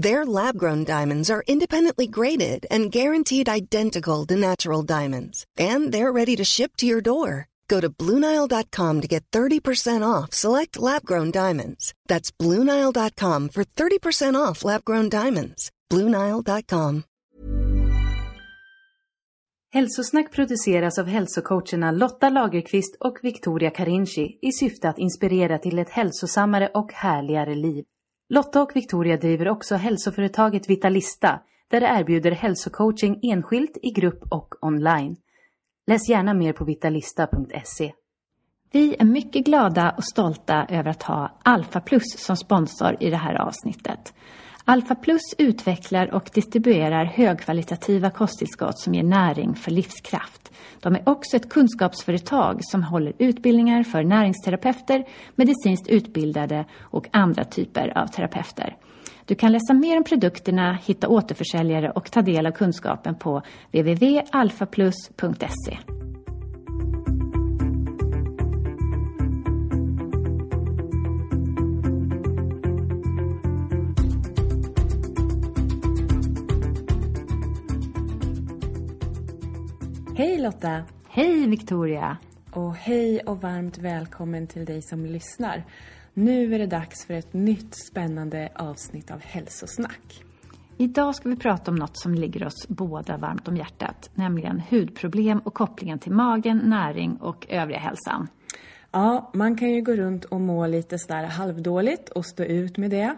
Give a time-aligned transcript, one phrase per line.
[0.00, 6.12] Their lab grown diamonds are independently graded and guaranteed identical to natural diamonds, and they're
[6.12, 7.48] ready to ship to your door.
[7.68, 11.92] Go to Bluenile.com to get 30% off select lab grown diamonds.
[12.08, 15.70] That's Bluenile.com for 30% off lab grown diamonds.
[15.90, 17.02] Bluenile.com.
[19.72, 25.90] Hälsosnack produceras av hälsocoacherna Lotta Lagerqvist och Victoria Carinci i syfte att inspirera till ett
[25.90, 27.84] hälsosammare och härligare liv.
[28.32, 34.54] Lotta och Victoria driver också hälsoföretaget Vitalista där de erbjuder hälsocoaching enskilt, i grupp och
[34.60, 35.16] online.
[35.86, 37.92] Läs gärna mer på vitalista.se.
[38.72, 43.16] Vi är mycket glada och stolta över att ha Alpha Plus som sponsor i det
[43.16, 44.14] här avsnittet.
[44.70, 50.52] Alpha Plus utvecklar och distribuerar högkvalitativa kosttillskott som ger näring för livskraft.
[50.80, 55.04] De är också ett kunskapsföretag som håller utbildningar för näringsterapeuter,
[55.34, 58.76] medicinskt utbildade och andra typer av terapeuter.
[59.24, 65.78] Du kan läsa mer om produkterna, hitta återförsäljare och ta del av kunskapen på www.alfaplus.se.
[80.20, 80.82] Hej Lotta!
[81.08, 82.16] Hej Victoria!
[82.52, 85.64] Och hej och varmt välkommen till dig som lyssnar.
[86.14, 90.24] Nu är det dags för ett nytt spännande avsnitt av Hälsosnack.
[90.76, 95.38] Idag ska vi prata om något som ligger oss båda varmt om hjärtat, nämligen hudproblem
[95.38, 98.28] och kopplingen till magen, näring och övriga hälsan.
[98.90, 102.90] Ja, man kan ju gå runt och må lite sådär halvdåligt och stå ut med
[102.90, 103.16] det.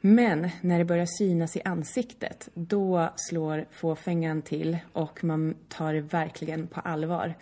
[0.00, 6.00] Men när det börjar synas i ansiktet, då slår fåfängan till och man tar det
[6.00, 7.34] verkligen på allvar.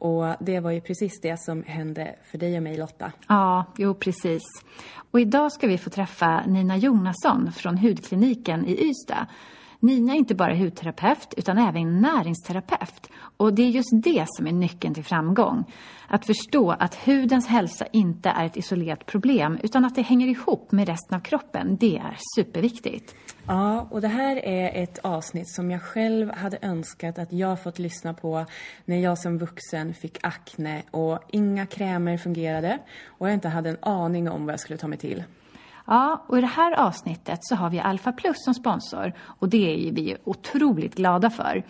[0.00, 3.12] Och det var ju precis det som hände för dig och mig Lotta.
[3.28, 4.42] Ja, jo precis.
[5.10, 9.26] Och idag ska vi få träffa Nina Jonasson från hudkliniken i Ystad.
[9.80, 13.10] Nina är inte bara hudterapeut utan även näringsterapeut.
[13.36, 15.64] Och det är just det som är nyckeln till framgång.
[16.08, 20.72] Att förstå att hudens hälsa inte är ett isolerat problem utan att det hänger ihop
[20.72, 21.76] med resten av kroppen.
[21.80, 23.14] Det är superviktigt.
[23.46, 27.78] Ja, och det här är ett avsnitt som jag själv hade önskat att jag fått
[27.78, 28.46] lyssna på
[28.84, 33.78] när jag som vuxen fick akne och inga krämer fungerade och jag inte hade en
[33.82, 35.24] aning om vad jag skulle ta mig till.
[35.90, 39.88] Ja, och i det här avsnittet så har vi Alpha Plus som sponsor och det
[39.88, 41.64] är vi otroligt glada för.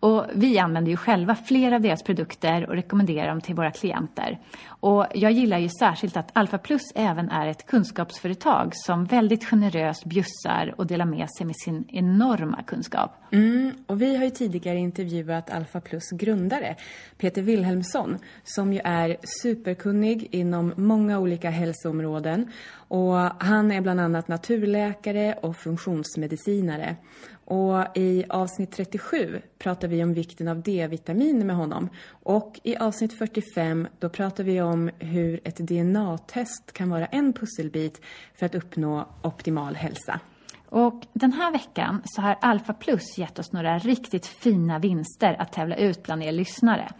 [0.00, 4.38] Och vi använder ju själva flera av deras produkter och rekommenderar dem till våra klienter.
[4.66, 10.04] Och jag gillar ju särskilt att Alpha Plus även är ett kunskapsföretag som väldigt generöst
[10.04, 13.10] bjussar och delar med sig med sin enorma kunskap.
[13.32, 16.76] Mm, och vi har ju tidigare intervjuat Alpha Plus grundare,
[17.18, 22.50] Peter Wilhelmsson, som ju är superkunnig inom många olika hälsoområden.
[22.94, 26.96] Och han är bland annat naturläkare och funktionsmedicinare.
[27.44, 31.88] Och i avsnitt 37 pratar vi om vikten av D-vitamin med honom.
[32.10, 38.00] Och i avsnitt 45 då pratar vi om hur ett DNA-test kan vara en pusselbit
[38.34, 40.20] för att uppnå optimal hälsa.
[40.68, 45.52] Och den här veckan så har Alpha Plus gett oss några riktigt fina vinster att
[45.52, 46.92] tävla ut bland er lyssnare.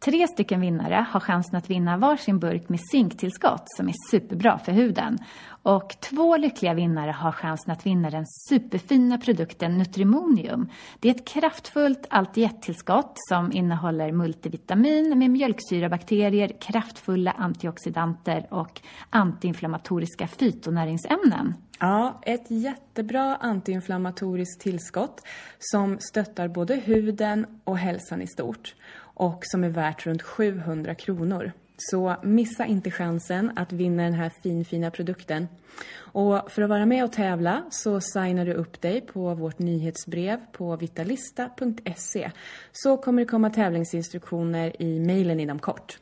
[0.00, 4.72] Tre stycken vinnare har chansen att vinna varsin burk med zinktillskott som är superbra för
[4.72, 5.18] huden.
[5.62, 10.68] Och två lyckliga vinnare har chansen att vinna den superfina produkten Nutrimonium.
[11.00, 18.80] Det är ett kraftfullt allt-tillskott som innehåller multivitamin med mjölksyrabakterier, kraftfulla antioxidanter och
[19.10, 21.54] antiinflammatoriska fytonäringsämnen.
[21.80, 25.22] Ja, ett jättebra antiinflammatoriskt tillskott
[25.58, 28.74] som stöttar både huden och hälsan i stort
[29.18, 31.52] och som är värt runt 700 kronor.
[31.76, 35.48] Så missa inte chansen att vinna den här finfina produkten.
[35.96, 40.40] Och för att vara med och tävla så signar du upp dig på vårt nyhetsbrev
[40.52, 42.30] på vitalista.se
[42.72, 45.98] så kommer det komma tävlingsinstruktioner i mejlen inom kort.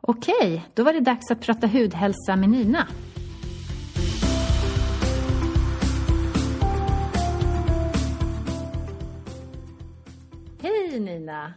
[0.00, 2.88] Okej, då var det dags att prata hudhälsa med Nina.
[10.62, 11.52] Hej Nina!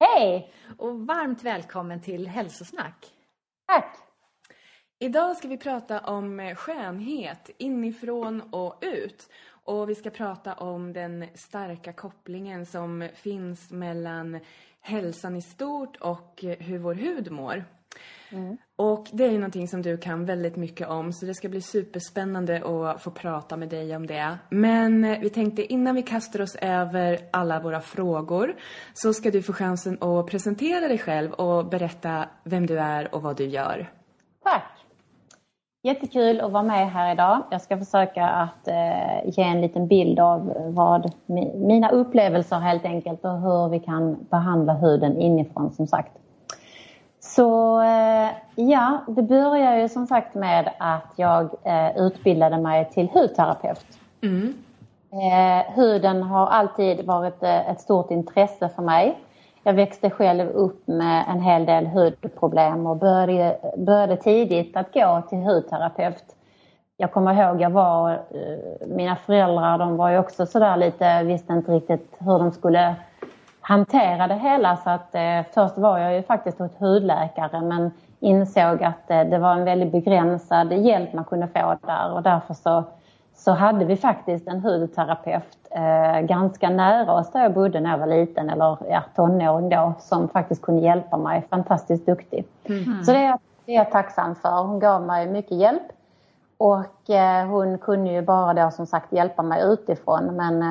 [0.00, 0.52] Hej!
[0.78, 3.12] Och varmt välkommen till Hälsosnack.
[3.66, 3.96] Tack!
[4.98, 9.28] Idag ska vi prata om skönhet inifrån och ut.
[9.46, 14.40] Och vi ska prata om den starka kopplingen som finns mellan
[14.80, 17.64] hälsan i stort och hur vår hud mår.
[18.32, 18.56] Mm.
[18.76, 21.60] Och det är ju någonting som du kan väldigt mycket om så det ska bli
[21.60, 24.38] superspännande att få prata med dig om det.
[24.50, 28.54] Men vi tänkte innan vi kastar oss över alla våra frågor
[28.94, 33.22] så ska du få chansen att presentera dig själv och berätta vem du är och
[33.22, 33.90] vad du gör.
[34.42, 34.74] Tack!
[35.82, 37.42] Jättekul att vara med här idag.
[37.50, 41.12] Jag ska försöka att eh, ge en liten bild av vad
[41.54, 46.12] mina upplevelser helt enkelt och hur vi kan behandla huden inifrån som sagt.
[47.36, 53.08] Så eh, ja, det börjar ju som sagt med att jag eh, utbildade mig till
[53.08, 53.86] hudterapeut.
[54.22, 54.54] Mm.
[55.12, 59.18] Eh, huden har alltid varit ett stort intresse för mig.
[59.62, 65.22] Jag växte själv upp med en hel del hudproblem och började, började tidigt att gå
[65.28, 66.24] till hudterapeut.
[66.96, 68.22] Jag kommer ihåg, jag var,
[68.86, 72.94] mina föräldrar de var ju också sådär lite, visste inte riktigt hur de skulle
[73.66, 77.90] hantera det hela så att eh, först var jag ju faktiskt hos hudläkare men
[78.20, 82.54] insåg att eh, det var en väldigt begränsad hjälp man kunde få där och därför
[82.54, 82.84] så,
[83.34, 87.98] så hade vi faktiskt en hudterapeut eh, ganska nära oss där jag bodde när jag
[87.98, 92.44] var liten eller ja, tonåring då som faktiskt kunde hjälpa mig, fantastiskt duktig.
[92.64, 93.04] Mm.
[93.04, 94.62] Så det är, det är jag tacksam för.
[94.62, 95.92] Hon gav mig mycket hjälp
[96.58, 100.62] och eh, hon kunde ju bara då som sagt hjälpa mig utifrån men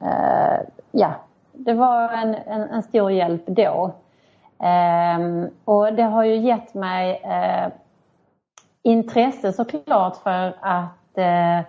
[0.00, 0.60] eh,
[0.90, 1.14] ja,
[1.58, 3.92] det var en, en, en stor hjälp då.
[4.58, 7.72] Um, och det har ju gett mig uh,
[8.82, 11.60] intresse såklart för att, uh,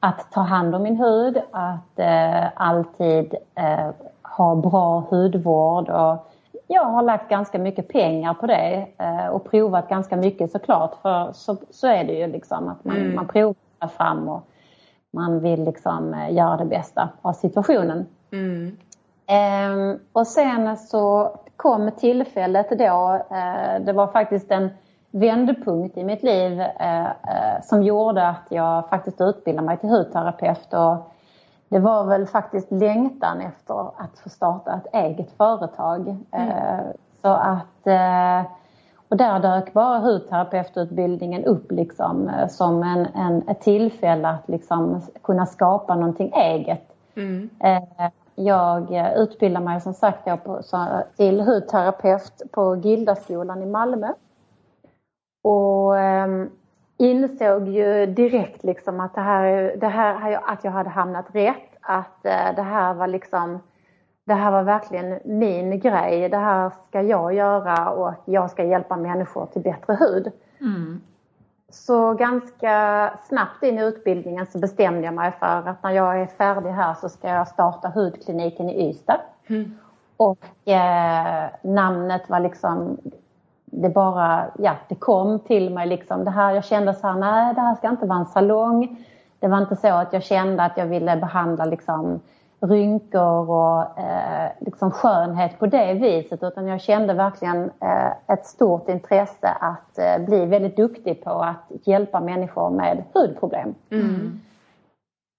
[0.00, 3.34] att ta hand om min hud, att uh, alltid
[4.22, 6.32] ha bra hudvård och
[6.66, 8.86] jag har lagt ganska mycket pengar på det
[9.32, 13.14] och provat ganska mycket såklart för så, så är det ju liksom att man, mm.
[13.14, 14.48] man provar fram och
[15.10, 18.06] man vill liksom göra det bästa av situationen.
[18.30, 18.76] Mm.
[19.32, 24.70] Ehm, och sen så kom tillfället då, eh, det var faktiskt en
[25.10, 30.74] vändpunkt i mitt liv eh, eh, som gjorde att jag faktiskt utbildade mig till hudterapeut.
[30.74, 30.96] Och
[31.68, 36.16] det var väl faktiskt längtan efter att få starta ett eget företag.
[36.30, 36.52] Mm.
[37.22, 37.86] Så att,
[39.08, 45.46] och där dök bara hudterapeututbildningen upp liksom, som en, en, ett tillfälle att liksom kunna
[45.46, 46.94] skapa någonting eget.
[47.16, 47.50] Mm.
[48.34, 50.62] Jag eh, utbildar mig som sagt på,
[51.16, 54.08] till hudterapeut på Gildaskolan i Malmö.
[55.42, 56.46] Och eh,
[56.96, 61.76] insåg ju direkt liksom att det här, det här, att jag hade hamnat rätt.
[61.80, 63.58] Att eh, det här var liksom
[64.24, 66.28] det här var verkligen min grej.
[66.28, 70.32] Det här ska jag göra och jag ska hjälpa människor till bättre hud.
[70.60, 71.00] Mm.
[71.72, 76.26] Så ganska snabbt in i utbildningen så bestämde jag mig för att när jag är
[76.26, 79.20] färdig här så ska jag starta hudkliniken i Ystad.
[79.46, 79.78] Mm.
[80.16, 82.98] Och eh, namnet var liksom,
[83.64, 86.24] det bara, ja det kom till mig liksom.
[86.24, 89.06] Det här, jag kände så här, nej det här ska inte vara en salong.
[89.38, 92.20] Det var inte så att jag kände att jag ville behandla liksom
[92.62, 98.88] rynkor och eh, liksom skönhet på det viset utan jag kände verkligen eh, ett stort
[98.88, 103.74] intresse att eh, bli väldigt duktig på att hjälpa människor med hudproblem.
[103.90, 104.40] Mm.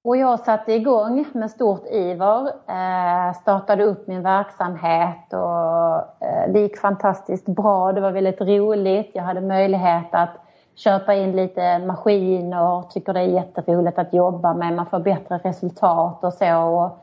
[0.06, 5.96] Och jag satte igång med stort iver, eh, startade upp min verksamhet och
[6.28, 7.92] eh, det gick fantastiskt bra.
[7.92, 9.12] Det var väldigt roligt.
[9.14, 10.30] Jag hade möjlighet att
[10.76, 14.74] köpa in lite maskiner, tycker det är jätteroligt att jobba med.
[14.74, 16.56] Man får bättre resultat och så.
[16.56, 17.03] Och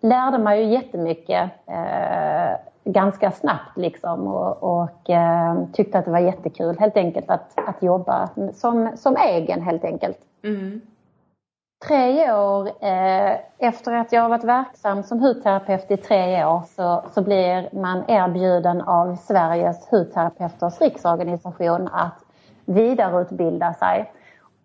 [0.00, 6.18] lärde mig ju jättemycket eh, ganska snabbt liksom och, och eh, tyckte att det var
[6.18, 10.18] jättekul helt enkelt att, att jobba som, som egen helt enkelt.
[10.44, 10.80] Mm.
[11.86, 17.04] Tre år eh, efter att jag har varit verksam som hudterapeut i tre år så,
[17.14, 22.24] så blir man erbjuden av Sveriges hudterapeuters riksorganisation att
[22.64, 24.12] vidareutbilda sig.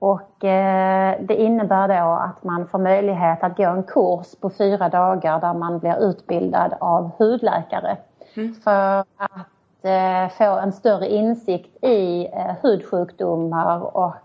[0.04, 4.90] Och eh, det innebär då att man får möjlighet att gå en kurs på fyra
[4.90, 7.98] dagar där man blir utbildad av hudläkare.
[8.36, 8.54] Mm.
[8.54, 14.16] För att eh, få en större insikt i eh, hudsjukdomar och,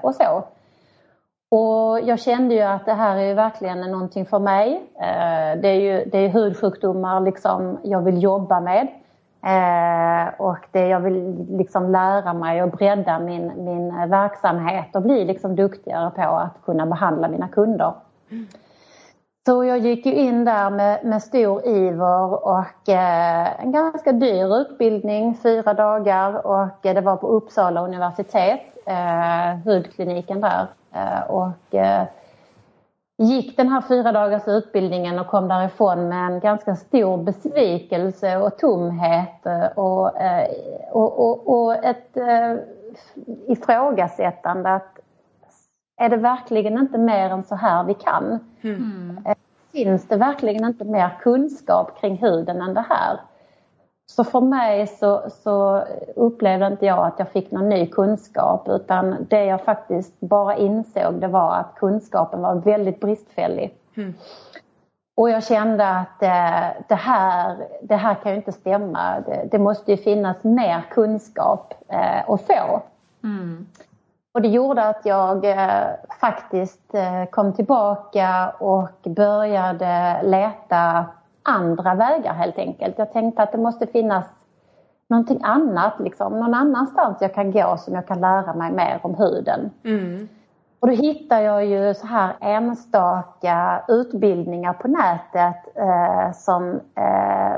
[0.00, 0.42] och så.
[1.48, 4.82] Och jag kände ju att det här är verkligen någonting för mig.
[5.62, 8.88] Det är ju det är hudsjukdomar liksom jag vill jobba med.
[9.46, 15.02] Eh, och det jag vill liksom lära mig och bredda min, min eh, verksamhet och
[15.02, 17.92] bli liksom duktigare på att kunna behandla mina kunder.
[18.30, 18.46] Mm.
[19.46, 24.60] Så jag gick ju in där med, med stor iver och eh, en ganska dyr
[24.60, 30.66] utbildning, fyra dagar och eh, det var på Uppsala universitet, eh, hudkliniken där.
[30.94, 32.02] Eh, och eh,
[33.18, 38.58] gick den här fyra dagars utbildningen och kom därifrån med en ganska stor besvikelse och
[38.58, 40.48] tomhet och, eh,
[40.90, 42.16] och, och, och ett
[43.46, 44.98] ifrågasättande att
[45.96, 48.38] är det verkligen inte mer än så här vi kan?
[48.62, 49.18] Mm.
[49.72, 53.20] Finns det verkligen inte mer kunskap kring huden än det här?
[54.06, 55.84] Så för mig så, så
[56.16, 61.14] upplevde inte jag att jag fick någon ny kunskap utan det jag faktiskt bara insåg
[61.14, 63.74] det var att kunskapen var väldigt bristfällig.
[63.96, 64.14] Mm.
[65.16, 69.20] Och jag kände att eh, det, här, det här kan ju inte stämma.
[69.26, 72.82] Det, det måste ju finnas mer kunskap eh, att få.
[73.24, 73.66] Mm.
[74.34, 75.86] Och det gjorde att jag eh,
[76.20, 81.04] faktiskt eh, kom tillbaka och började leta
[81.46, 82.98] andra vägar helt enkelt.
[82.98, 84.24] Jag tänkte att det måste finnas
[85.08, 89.14] någonting annat, liksom, någon annanstans jag kan gå som jag kan lära mig mer om
[89.14, 89.70] huden.
[89.84, 90.28] Mm.
[90.80, 97.56] Och då hittar jag ju så här enstaka utbildningar på nätet eh, som eh,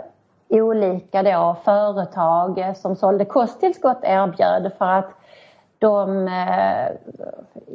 [0.49, 5.11] olika då företag som sålde kosttillskott erbjöd för att
[5.79, 6.89] de, eh,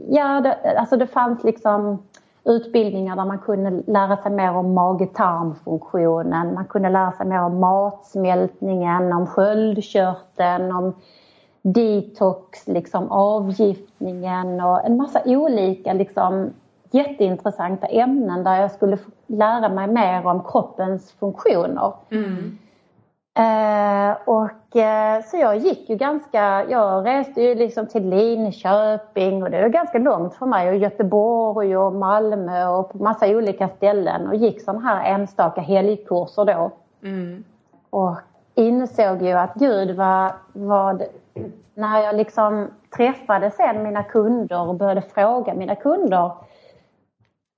[0.07, 2.03] ja, det, alltså det fanns liksom
[2.45, 7.59] utbildningar där man kunde lära sig mer om mage-tarmfunktionen, man kunde lära sig mer om
[7.59, 10.93] matsmältningen, om sköldkörteln, om
[11.61, 16.49] detox, liksom avgiftningen och en massa olika liksom
[16.91, 18.97] jätteintressanta ämnen där jag skulle
[19.27, 21.93] lära mig mer om kroppens funktioner.
[22.09, 22.57] Mm.
[23.35, 29.51] Eh, och, eh, så jag gick ju ganska, jag reste ju liksom till Linköping och
[29.51, 34.27] det var ganska långt för mig och Göteborg och Malmö och på massa olika ställen
[34.27, 36.71] och gick sådana här enstaka helgkurser då.
[37.03, 37.43] Mm.
[37.89, 38.15] Och
[38.55, 41.03] insåg ju att gud vad, vad,
[41.73, 46.31] när jag liksom träffade sen mina kunder och började fråga mina kunder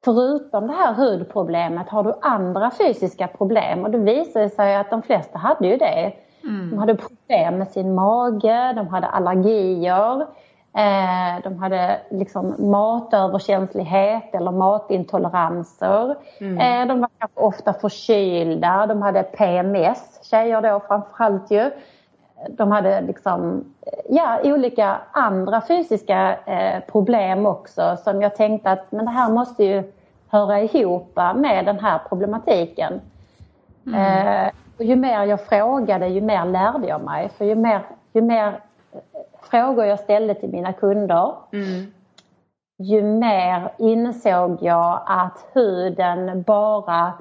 [0.06, 3.84] förutom det här hudproblemet, har du andra fysiska problem?
[3.84, 6.14] Och det visade sig att de flesta hade ju det.
[6.44, 6.70] Mm.
[6.70, 10.22] De hade problem med sin mage, de hade allergier,
[10.78, 16.16] eh, de hade liksom matöverkänslighet eller matintoleranser.
[16.40, 16.58] Mm.
[16.58, 21.72] Eh, de var ofta förkylda, de hade PMS, tjejer då framförallt ju.
[22.50, 23.64] De hade liksom,
[24.10, 29.64] ja, olika andra fysiska eh, problem också som jag tänkte att men det här måste
[29.64, 29.84] ju
[30.28, 33.02] höra ihop med den här problematiken.
[33.86, 34.46] Mm.
[34.46, 37.30] Eh, och ju mer jag frågade, ju mer lärde jag mig.
[37.30, 37.82] För ju mer,
[38.14, 39.00] ju mer eh,
[39.42, 41.94] frågor jag ställde till mina kunder, mm.
[42.78, 47.14] ju mer insåg jag att huden bara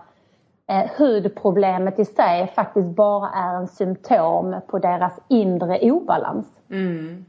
[0.70, 6.46] eh, hudproblemet i sig faktiskt bara är en symptom på deras inre obalans.
[6.70, 7.24] Mm.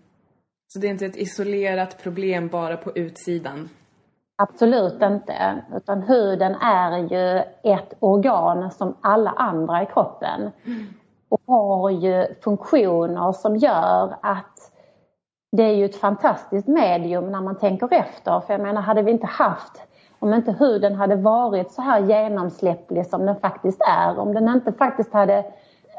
[0.67, 3.69] Så det är inte ett isolerat problem bara på utsidan?
[4.37, 5.63] Absolut inte.
[5.75, 10.51] Utan huden är ju ett organ som alla andra i kroppen.
[11.29, 14.71] Och har ju funktioner som gör att
[15.51, 18.39] det är ju ett fantastiskt medium när man tänker efter.
[18.39, 19.81] För jag menar, hade vi inte haft,
[20.25, 24.73] om inte huden hade varit så här genomsläpplig som den faktiskt är, om den inte
[24.73, 25.45] faktiskt hade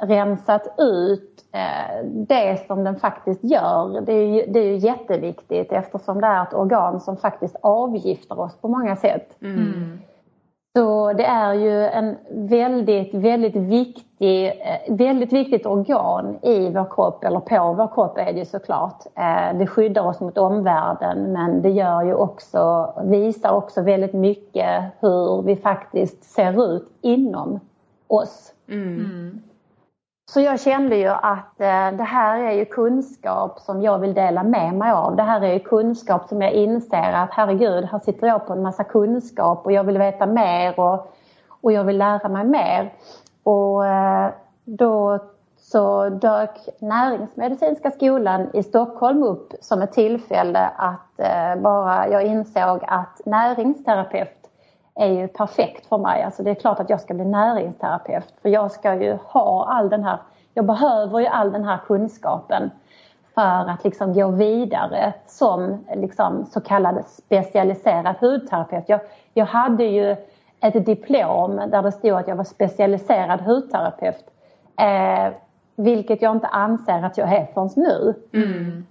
[0.00, 4.00] rensat ut eh, det som den faktiskt gör.
[4.00, 8.40] Det är, ju, det är ju jätteviktigt eftersom det är ett organ som faktiskt avgiftar
[8.40, 9.36] oss på många sätt.
[9.42, 9.98] Mm.
[10.76, 17.24] Så det är ju en väldigt, väldigt viktig, eh, väldigt viktigt organ i vår kropp,
[17.24, 19.06] eller på vår kropp är det ju såklart.
[19.14, 24.84] Eh, det skyddar oss mot omvärlden men det gör ju också, visar också väldigt mycket
[25.00, 27.60] hur vi faktiskt ser ut inom
[28.06, 28.52] oss.
[28.68, 29.42] Mm.
[30.30, 34.42] Så jag kände ju att eh, det här är ju kunskap som jag vill dela
[34.42, 35.16] med mig av.
[35.16, 38.62] Det här är ju kunskap som jag inser att herregud, här sitter jag på en
[38.62, 41.14] massa kunskap och jag vill veta mer och,
[41.60, 42.92] och jag vill lära mig mer.
[43.42, 44.30] Och eh,
[44.64, 45.18] då
[45.58, 52.84] så dök Näringsmedicinska skolan i Stockholm upp som ett tillfälle att eh, bara jag insåg
[52.86, 54.45] att näringsterapeut
[54.96, 56.22] är ju perfekt för mig.
[56.22, 59.88] Alltså det är klart att jag ska bli näringsterapeut för jag ska ju ha all
[59.88, 60.18] den här,
[60.54, 62.70] jag behöver ju all den här kunskapen
[63.34, 68.84] för att liksom gå vidare som liksom så kallad specialiserad hudterapeut.
[68.88, 69.00] Jag,
[69.34, 70.16] jag hade ju
[70.60, 74.24] ett diplom där det stod att jag var specialiserad hudterapeut.
[74.76, 75.32] Eh,
[75.76, 78.14] vilket jag inte anser att jag är förrän nu.
[78.32, 78.86] Mm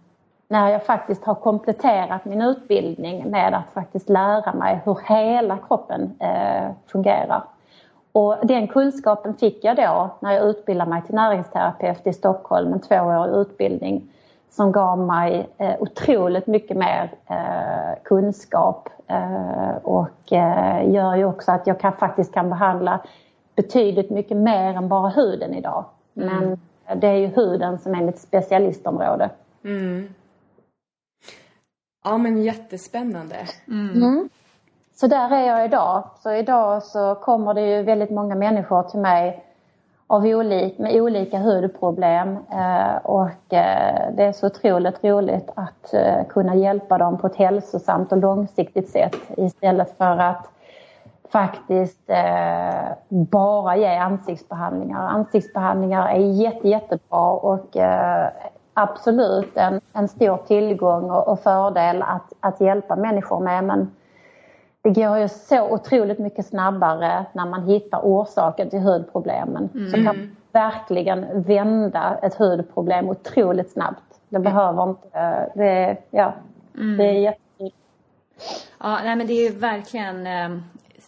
[0.47, 6.15] när jag faktiskt har kompletterat min utbildning med att faktiskt lära mig hur hela kroppen
[6.19, 7.43] eh, fungerar.
[8.11, 12.79] Och den kunskapen fick jag då när jag utbildade mig till näringsterapeut i Stockholm, en
[12.79, 14.11] tvåårig utbildning
[14.49, 21.51] som gav mig eh, otroligt mycket mer eh, kunskap eh, och eh, gör ju också
[21.51, 22.99] att jag kan, faktiskt kan behandla
[23.55, 25.85] betydligt mycket mer än bara huden idag.
[26.15, 26.57] Mm.
[26.87, 29.29] Men det är ju huden som är mitt specialistområde.
[29.63, 30.09] Mm.
[32.05, 33.35] Ja men jättespännande.
[33.67, 33.89] Mm.
[33.89, 34.29] mm.
[34.95, 36.03] Så där är jag idag.
[36.23, 39.43] Så idag så kommer det ju väldigt många människor till mig
[40.07, 46.25] av olik, med olika hudproblem eh, och eh, det är så otroligt roligt att eh,
[46.29, 50.49] kunna hjälpa dem på ett hälsosamt och långsiktigt sätt istället för att
[51.31, 52.09] faktiskt
[53.09, 55.07] bara ge ansiktsbehandlingar.
[55.07, 57.77] Ansiktsbehandlingar är jätte, jättebra och
[58.75, 63.91] absolut en, en stor tillgång och, och fördel att, att hjälpa människor med men
[64.81, 69.69] det går ju så otroligt mycket snabbare när man hittar orsaken till hudproblemen.
[69.73, 69.89] Mm.
[69.89, 74.03] Så kan man verkligen vända ett hudproblem otroligt snabbt.
[74.29, 74.43] Det mm.
[74.43, 75.49] behöver inte...
[75.55, 76.33] Det, ja,
[76.75, 76.97] mm.
[76.97, 77.77] det är jättetydligt.
[78.79, 80.59] Ja, nej, men det är ju verkligen eh,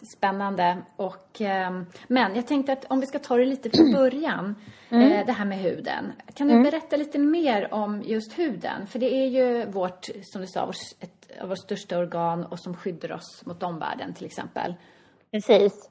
[0.02, 0.76] spännande.
[0.96, 1.70] Och, eh,
[2.08, 4.54] men jag tänkte att om vi ska ta det lite från början.
[4.90, 5.12] Mm.
[5.12, 6.12] Eh, det här med huden.
[6.34, 6.64] Kan du mm.
[6.64, 8.86] berätta lite mer om just huden?
[8.86, 12.58] För det är ju vårt, som du sa, vårt, ett av våra största organ och
[12.58, 14.74] som skyddar oss mot omvärlden till exempel.
[15.30, 15.90] Precis.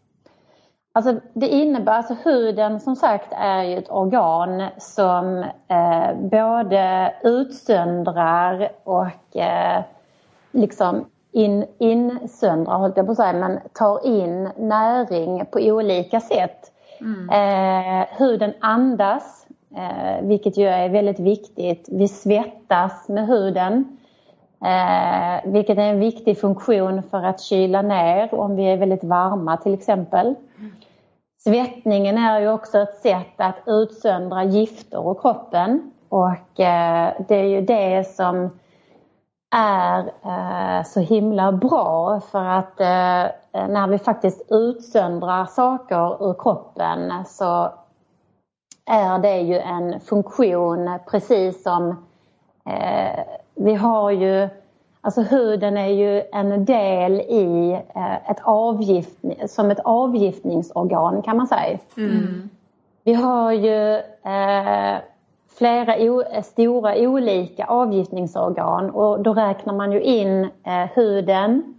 [0.91, 8.71] Alltså det innebär, alltså huden som sagt är ju ett organ som eh, både utsöndrar
[8.83, 9.83] och eh,
[10.51, 16.71] liksom in, insöndrar, höll jag på att säga, men tar in näring på olika sätt.
[17.01, 17.29] Mm.
[17.29, 21.89] Eh, huden andas, eh, vilket ju är väldigt viktigt.
[21.91, 23.97] Vi svettas med huden,
[24.65, 29.57] eh, vilket är en viktig funktion för att kyla ner om vi är väldigt varma
[29.57, 30.35] till exempel.
[31.39, 37.43] Svettningen är ju också ett sätt att utsöndra gifter ur kroppen och eh, det är
[37.43, 38.49] ju det som
[39.55, 47.25] är eh, så himla bra för att eh, när vi faktiskt utsöndrar saker ur kroppen
[47.25, 47.71] så
[48.86, 51.89] är det ju en funktion precis som
[52.65, 53.19] eh,
[53.55, 54.49] vi har ju
[55.01, 61.47] Alltså huden är ju en del i eh, ett avgiftning, som ett avgiftningsorgan kan man
[61.47, 61.79] säga.
[61.97, 62.49] Mm.
[63.03, 64.97] Vi har ju eh,
[65.58, 71.76] flera stora olika avgiftningsorgan och då räknar man ju in eh, huden,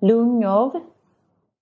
[0.00, 0.76] lungor,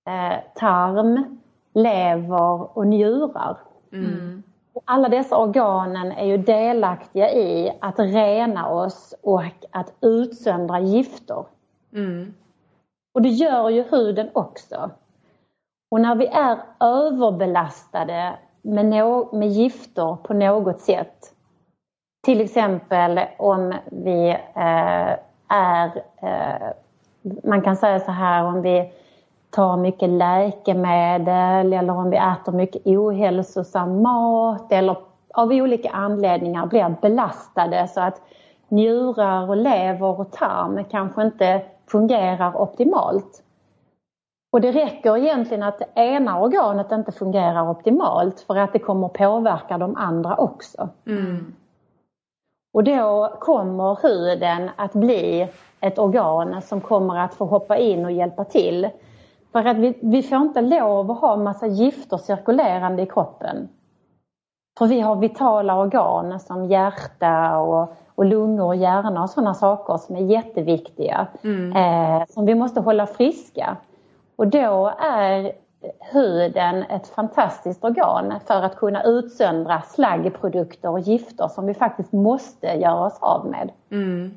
[0.06, 1.40] eh, tarm,
[1.74, 3.56] lever och njurar.
[3.92, 4.42] Mm.
[4.84, 11.44] Alla dessa organen är ju delaktiga i att rena oss och att utsöndra gifter.
[11.92, 12.34] Mm.
[13.14, 14.90] Och det gör ju huden också.
[15.90, 21.32] Och när vi är överbelastade med, no med gifter på något sätt
[22.22, 25.12] till exempel om vi eh,
[25.48, 26.68] är, eh,
[27.44, 28.92] man kan säga så här om vi
[29.50, 34.96] tar mycket läkemedel eller om vi äter mycket ohälsosam mat eller
[35.34, 38.20] av olika anledningar blir belastade så att
[38.68, 43.42] njurar och lever och tarm kanske inte fungerar optimalt.
[44.52, 49.08] Och det räcker egentligen att det ena organet inte fungerar optimalt för att det kommer
[49.08, 50.88] påverka de andra också.
[51.06, 51.54] Mm.
[52.72, 55.48] Och då kommer huden att bli
[55.80, 58.88] ett organ som kommer att få hoppa in och hjälpa till.
[59.52, 63.68] För att vi, vi får inte lov att ha massa gifter cirkulerande i kroppen.
[64.78, 69.96] För vi har vitala organ som hjärta och, och lungor och hjärna och sådana saker
[69.96, 71.26] som är jätteviktiga.
[71.42, 71.72] Mm.
[71.76, 73.76] Eh, som vi måste hålla friska.
[74.36, 75.52] Och då är
[76.00, 82.66] huden ett fantastiskt organ för att kunna utsöndra slaggprodukter och gifter som vi faktiskt måste
[82.66, 83.70] göra oss av med.
[83.90, 84.36] Mm.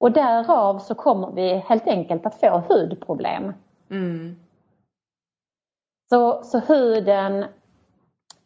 [0.00, 3.54] Och därav så kommer vi helt enkelt att få hudproblem.
[3.90, 4.36] Mm.
[6.10, 7.44] Så, så huden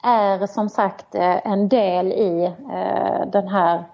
[0.03, 3.85] är som sagt eh, en del i eh, den här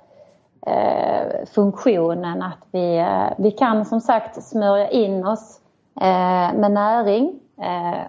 [0.66, 3.06] eh, funktionen att vi,
[3.38, 5.60] vi kan som sagt smörja in oss
[6.54, 7.40] med näring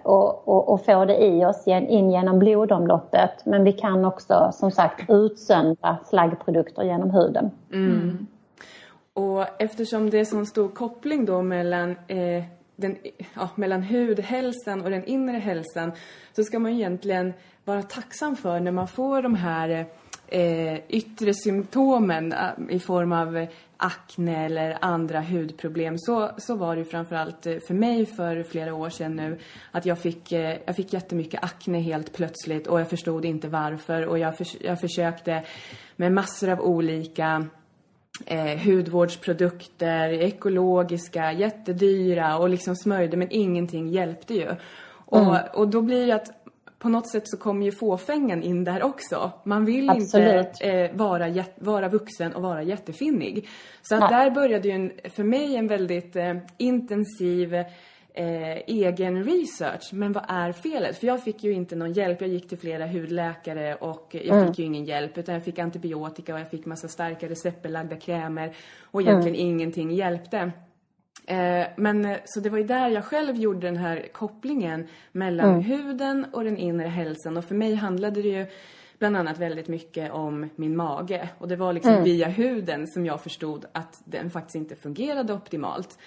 [0.02, 3.46] och, och, och, få det i oss in genom blodomloppet.
[3.46, 7.50] Men vi kan också som sagt utsöndra slaggprodukter genom huden.
[7.72, 8.26] Mm.
[9.12, 12.44] Och eftersom det är så stor koppling då mellan, eh,
[12.76, 12.96] den,
[13.34, 15.92] ja, mellan hudhälsan och den inre hälsan
[16.36, 17.32] så ska man egentligen
[17.64, 19.86] vara tacksam för när man får de här
[20.30, 26.84] eh, yttre symptomen eh, i form av akne eller andra hudproblem så, så var det
[26.84, 29.38] framförallt eh, för mig för flera år sedan nu
[29.70, 34.06] att jag fick, eh, jag fick jättemycket akne helt plötsligt och jag förstod inte varför
[34.06, 35.42] och jag, för, jag försökte
[35.96, 37.46] med massor av olika
[38.26, 44.48] eh, hudvårdsprodukter, ekologiska, jättedyra och liksom smörjde men ingenting hjälpte ju.
[45.06, 45.42] Och, mm.
[45.54, 46.39] och då blir det att
[46.80, 49.32] på något sätt så kommer ju fåfängan in där också.
[49.44, 50.46] Man vill Absolut.
[50.46, 53.48] inte eh, vara, vara vuxen och vara jättefinnig.
[53.82, 59.90] Så att där började ju en, för mig en väldigt eh, intensiv eh, egen research.
[59.92, 60.98] Men vad är felet?
[60.98, 62.20] För jag fick ju inte någon hjälp.
[62.20, 64.48] Jag gick till flera hudläkare och jag mm.
[64.48, 65.18] fick ju ingen hjälp.
[65.18, 68.56] Utan jag fick antibiotika och jag fick massa starka receptbelagda krämer.
[68.82, 69.46] Och egentligen mm.
[69.46, 70.52] ingenting hjälpte.
[71.30, 75.50] Eh, men eh, så det var ju där jag själv gjorde den här kopplingen mellan
[75.50, 75.60] mm.
[75.60, 77.36] huden och den inre hälsan.
[77.36, 78.46] Och för mig handlade det ju
[78.98, 81.28] bland annat väldigt mycket om min mage.
[81.38, 82.04] Och det var liksom mm.
[82.04, 85.98] via huden som jag förstod att den faktiskt inte fungerade optimalt.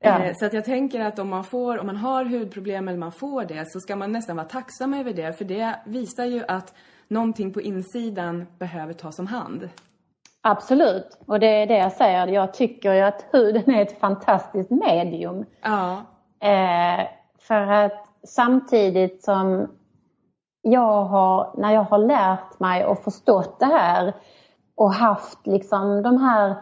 [0.00, 0.24] Ja.
[0.24, 3.12] Eh, så att jag tänker att om man får, om man har hudproblem eller man
[3.12, 5.38] får det så ska man nästan vara tacksam över det.
[5.38, 6.74] För det visar ju att
[7.08, 9.68] någonting på insidan behöver tas om hand.
[10.42, 12.26] Absolut, och det är det jag säger.
[12.26, 15.44] Jag tycker ju att huden är ett fantastiskt medium.
[15.62, 15.92] Ja.
[16.48, 17.06] Eh,
[17.38, 19.68] för att samtidigt som
[20.62, 24.12] jag har, när jag har lärt mig och förstått det här
[24.74, 26.54] och haft liksom de här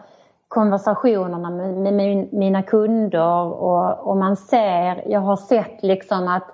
[0.47, 6.47] konversationerna med, med min, mina kunder och, och man ser, jag har sett liksom att,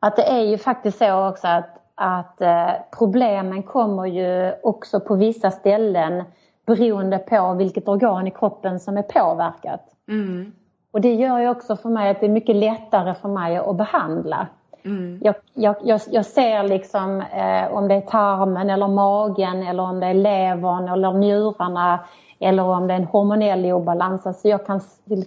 [0.00, 5.14] att det är ju faktiskt så också att, att eh, problemen kommer ju också på
[5.14, 6.24] vissa ställen
[6.66, 9.80] beroende på vilket organ i kroppen som är påverkat.
[10.08, 10.52] Mm.
[10.90, 13.76] Och det gör ju också för mig att det är mycket lättare för mig att
[13.76, 14.46] behandla.
[14.84, 15.20] Mm.
[15.22, 20.00] Jag, jag, jag, jag, ser liksom eh, om det är tarmen eller magen eller om
[20.00, 21.98] det är levern eller njurarna
[22.38, 24.26] eller om det är en hormonell obalans.
[24.26, 24.80] Alltså jag, kan,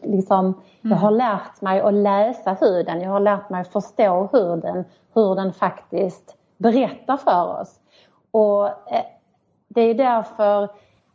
[0.03, 0.57] liksom, mm.
[0.81, 5.35] jag har lärt mig att läsa huden, jag har lärt mig att förstå huden, hur
[5.35, 7.79] den faktiskt berättar för oss.
[8.31, 9.05] Och eh,
[9.67, 10.69] det är därför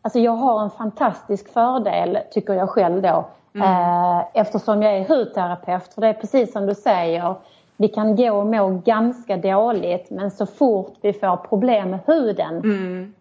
[0.05, 3.69] Alltså jag har en fantastisk fördel, tycker jag själv då, mm.
[3.69, 5.95] eh, eftersom jag är hudterapeut.
[5.95, 7.35] För det är precis som du säger,
[7.77, 12.57] vi kan gå och må ganska dåligt men så fort vi får problem med huden
[12.57, 13.15] mm.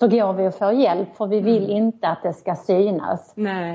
[0.00, 1.76] så går vi och får hjälp för vi vill mm.
[1.76, 3.34] inte att det ska synas.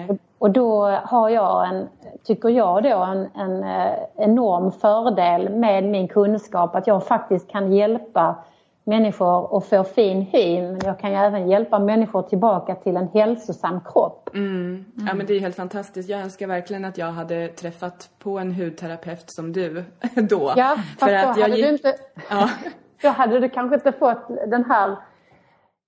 [0.10, 1.88] Och, och, då har jag, en,
[2.24, 7.74] tycker jag då, en, en eh, enorm fördel med min kunskap att jag faktiskt kan
[7.74, 8.36] hjälpa
[8.84, 13.08] människor att få fin hy men jag kan ju även hjälpa människor tillbaka till en
[13.08, 14.30] hälsosam kropp.
[14.34, 14.86] Mm.
[15.08, 16.10] Ja men det är helt fantastiskt.
[16.10, 19.84] Jag önskar verkligen att jag hade träffat på en hudterapeut som du
[20.30, 20.54] då.
[20.56, 21.66] Ja, fast För att då, jag hade gick...
[21.66, 21.94] du inte...
[22.30, 22.50] ja.
[23.02, 24.98] då hade du kanske inte fått den här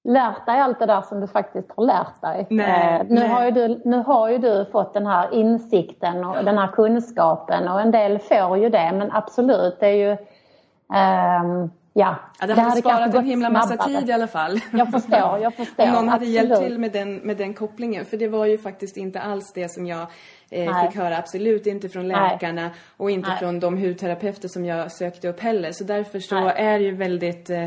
[0.03, 2.47] lärt dig allt det där som du faktiskt har lärt dig.
[2.49, 3.27] Nej, eh, nu, nej.
[3.27, 7.67] Har ju du, nu har ju du fått den här insikten och den här kunskapen
[7.67, 12.53] och en del får ju det men absolut det är ju um, Ja, ja det,
[12.53, 13.99] det hade sparat en himla massa snabbare.
[13.99, 14.59] tid i alla fall.
[14.71, 15.83] Jag förstår, jag förstår.
[15.83, 18.05] Om någon hade hjälpt till med den, med den kopplingen.
[18.05, 20.07] För det var ju faktiskt inte alls det som jag
[20.49, 21.17] eh, fick höra.
[21.17, 22.71] Absolut inte från läkarna Nej.
[22.97, 23.39] och inte Nej.
[23.39, 25.71] från de hudterapeuter som jag sökte upp heller.
[25.71, 26.53] Så därför så Nej.
[26.57, 27.65] är det ju väldigt eh,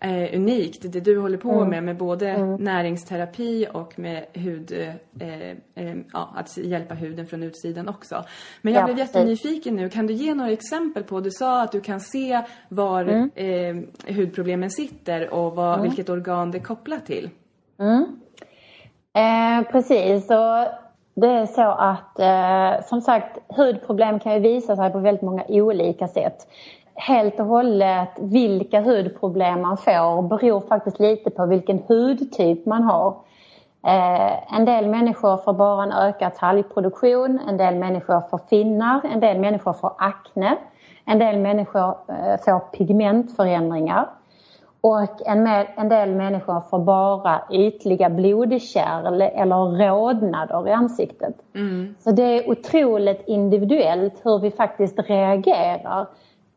[0.00, 1.68] eh, unikt det du håller på mm.
[1.68, 2.54] med med både mm.
[2.54, 8.24] näringsterapi och med hud, eh, eh, ja, att hjälpa huden från utsidan också.
[8.62, 9.88] Men jag ja, blev jättenyfiken nu.
[9.88, 13.30] Kan du ge några exempel på, du sa att du kan se var mm.
[13.34, 15.82] eh, hudproblemen sitter och vad, mm.
[15.82, 17.30] vilket organ det är kopplat till.
[17.78, 18.20] Mm.
[19.14, 24.92] Eh, precis, och det är så att eh, som sagt hudproblem kan ju visa sig
[24.92, 26.46] på väldigt många olika sätt
[26.96, 33.16] helt och hållet vilka hudproblem man får beror faktiskt lite på vilken hudtyp man har.
[33.86, 39.20] Eh, en del människor får bara en ökad talgproduktion, en del människor får finnar, en
[39.20, 40.56] del människor får akne,
[41.04, 44.08] en del människor eh, får pigmentförändringar
[44.80, 51.34] och en, en del människor får bara ytliga blodkärl eller rodnader i ansiktet.
[51.54, 51.94] Mm.
[51.98, 56.06] Så det är otroligt individuellt hur vi faktiskt reagerar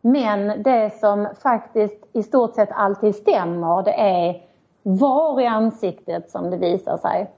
[0.02, 4.42] men det som faktiskt i stort sett alltid stämmer det är
[4.84, 7.32] var i ansiktet som det visar sig.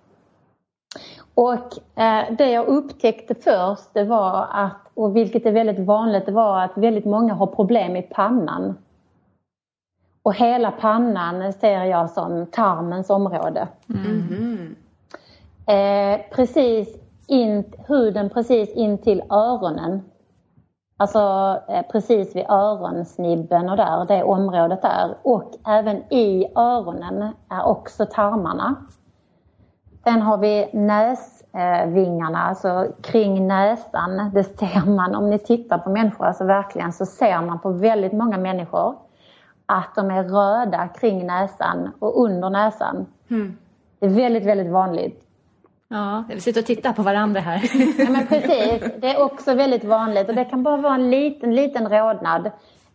[1.36, 6.32] Och eh, det jag upptäckte först det var att, och vilket är väldigt vanligt, det
[6.32, 8.78] var att väldigt många har problem i pannan.
[10.24, 13.68] Och hela pannan ser jag som tarmens område.
[13.90, 14.76] Mm.
[15.66, 16.98] Eh, precis
[17.28, 20.02] in, huden precis in till öronen
[21.02, 25.16] Alltså eh, precis vid öronsnibben och där, det området där.
[25.24, 28.76] Och även i öronen är också tarmarna.
[30.04, 34.32] Sen har vi näsvingarna, alltså kring näsan.
[34.34, 38.14] Det ser man om ni tittar på människor, alltså verkligen så ser man på väldigt
[38.14, 38.96] många människor
[39.66, 43.06] att de är röda kring näsan och under näsan.
[43.30, 43.58] Mm.
[44.00, 45.31] Det är väldigt, väldigt vanligt.
[45.92, 47.62] Ja, vi sitter och tittar på varandra här.
[47.98, 48.92] Ja, men precis.
[48.98, 52.46] Det är också väldigt vanligt och det kan bara vara en liten, liten rodnad.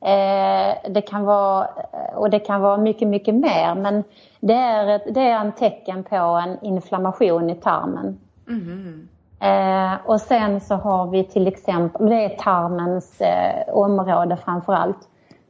[0.01, 1.69] Eh, det kan vara,
[2.15, 4.05] och det kan vara mycket, mycket mer men
[4.41, 8.19] det är, ett, det är en tecken på en inflammation i tarmen.
[8.49, 9.09] Mm.
[9.41, 15.09] Eh, och sen så har vi till exempel, det är tarmens eh, område framför allt.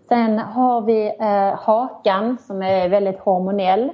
[0.08, 3.90] Sen har vi eh, hakan som är väldigt hormonell.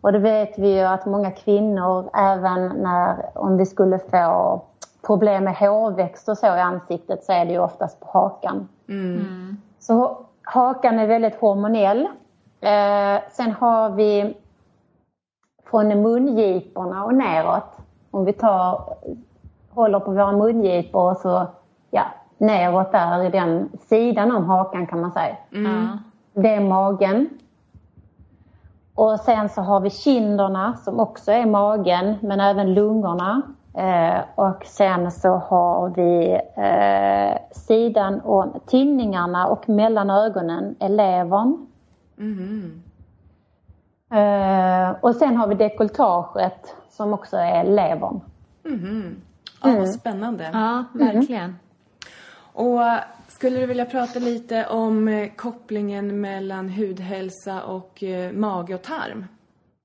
[0.00, 4.62] Och det vet vi ju att många kvinnor, även när, om vi skulle få
[5.06, 8.68] problem med hårväxt och så i ansiktet så är det ju oftast på hakan.
[8.88, 9.56] Mm.
[9.78, 12.08] Så hakan är väldigt hormonell.
[12.60, 14.36] Eh, sen har vi
[15.70, 17.78] från mungiporna och neråt.
[18.10, 18.94] Om vi tar,
[19.70, 21.46] håller på våra mungipor och så
[21.90, 22.02] ja,
[22.38, 25.36] neråt där i den sidan om hakan kan man säga.
[25.52, 25.88] Mm.
[26.32, 27.28] Det är magen.
[29.00, 33.42] Och sen så har vi kinderna som också är magen men även lungorna.
[33.74, 41.66] Eh, och sen så har vi eh, sidan om tinningarna och mellan ögonen är levern.
[42.18, 42.82] Mm.
[44.12, 48.20] Eh, och sen har vi dekoltaget som också är levern.
[48.64, 49.16] Mm.
[49.62, 49.86] Ja, mm.
[49.86, 50.50] Spännande.
[50.52, 51.44] Ja, verkligen.
[51.44, 51.56] Mm.
[52.52, 52.82] Och
[53.40, 59.24] skulle du vilja prata lite om eh, kopplingen mellan hudhälsa och eh, mage och tarm?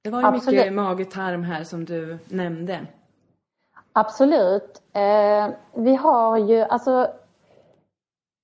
[0.04, 0.60] Det var ju Absolut.
[0.60, 2.80] mycket mage och tarm här som du nämnde.
[3.94, 4.82] Absolut.
[4.94, 7.08] Eh, vi har ju, alltså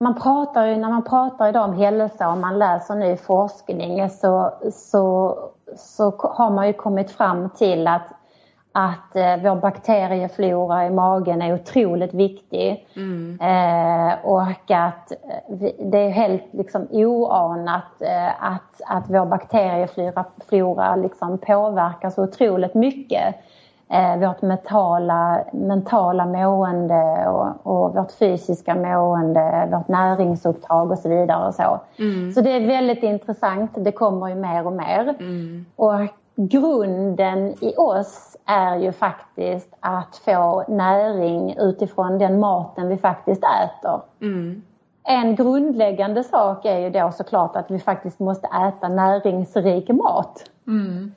[0.04, 4.54] man pratar ju, när man pratar idag om hälsa och man läser ny forskning så,
[4.74, 5.38] så,
[5.78, 8.08] så har man ju kommit fram till att
[8.72, 12.88] att eh, vår bakterieflora i magen är otroligt viktig.
[12.96, 13.40] Mm.
[13.42, 20.96] Eh, och att eh, det är helt liksom oanat eh, att, att vår bakterieflora flora
[20.96, 23.36] liksom påverkar så otroligt mycket.
[23.90, 31.48] Eh, vårt mentala, mentala mående och, och, vårt fysiska mående, vårt näringsupptag och så vidare.
[31.48, 31.80] Och så.
[32.00, 32.32] Mm.
[32.32, 35.16] så det är väldigt intressant, det kommer ju mer och mer.
[35.20, 35.66] Mm.
[35.76, 36.00] Och
[36.36, 44.02] grunden i oss är ju faktiskt att få näring utifrån den maten vi faktiskt äter.
[44.22, 44.62] Mm.
[45.04, 50.50] En grundläggande sak är ju då såklart att vi faktiskt måste äta näringsrik mat.
[50.68, 51.12] Mm.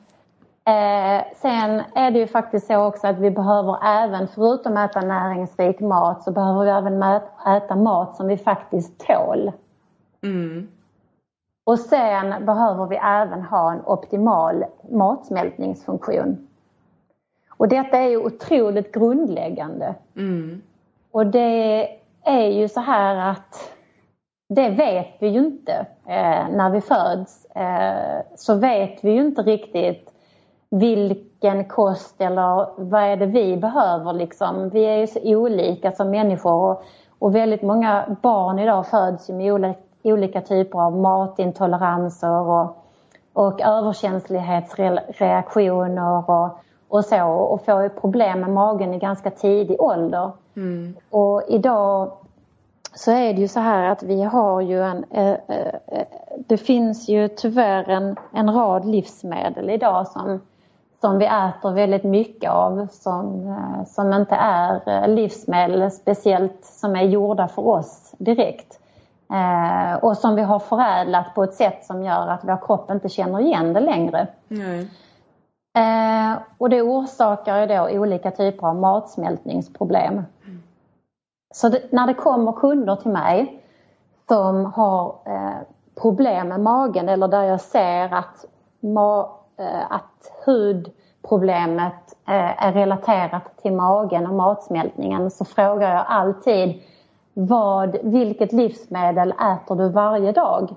[0.67, 5.01] Eh, sen är det ju faktiskt så också att vi behöver även, förutom att äta
[5.01, 7.03] näringsrik mat, så behöver vi även
[7.57, 9.53] äta mat som vi faktiskt tål.
[10.23, 10.69] Mm.
[11.67, 16.49] Och sen behöver vi även ha en optimal matsmältningsfunktion.
[17.65, 19.95] Och detta är ju otroligt grundläggande.
[20.17, 20.63] Mm.
[21.11, 21.89] Och det
[22.23, 23.73] är ju så här att
[24.49, 27.45] det vet vi ju inte eh, när vi föds.
[27.45, 30.13] Eh, så vet vi ju inte riktigt
[30.71, 34.69] vilken kost eller vad är det vi behöver liksom.
[34.69, 36.85] Vi är ju så olika som människor och,
[37.19, 42.85] och väldigt många barn idag föds ju med olika, olika typer av matintoleranser och,
[43.33, 46.59] och överkänslighetsreaktioner och,
[46.95, 50.31] och så och får problem med magen i ganska tidig ålder.
[50.57, 50.95] Mm.
[51.11, 52.13] Och idag
[52.95, 55.05] så är det ju så här att vi har ju en...
[55.11, 55.75] Eh, eh,
[56.47, 60.41] det finns ju tyvärr en, en rad livsmedel idag som,
[61.01, 66.97] som vi äter väldigt mycket av som, eh, som inte är eh, livsmedel speciellt som
[66.97, 68.79] är gjorda för oss direkt.
[69.33, 73.09] Eh, och som vi har förädlat på ett sätt som gör att vår kropp inte
[73.09, 74.27] känner igen det längre.
[74.51, 74.89] Mm.
[75.77, 80.13] Eh, och det orsakar ju då olika typer av matsmältningsproblem.
[80.13, 80.63] Mm.
[81.55, 83.63] Så det, när det kommer kunder till mig
[84.29, 85.59] som har eh,
[86.03, 88.45] problem med magen eller där jag ser att,
[88.81, 96.83] ma, eh, att hudproblemet eh, är relaterat till magen och matsmältningen så frågar jag alltid
[97.35, 100.75] vad, vilket livsmedel äter du varje dag?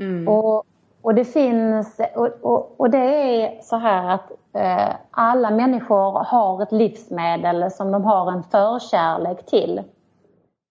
[0.00, 0.28] Mm.
[0.28, 0.64] Och
[1.06, 6.62] och det finns, och, och, och, det är så här att eh, alla människor har
[6.62, 9.82] ett livsmedel som de har en förkärlek till.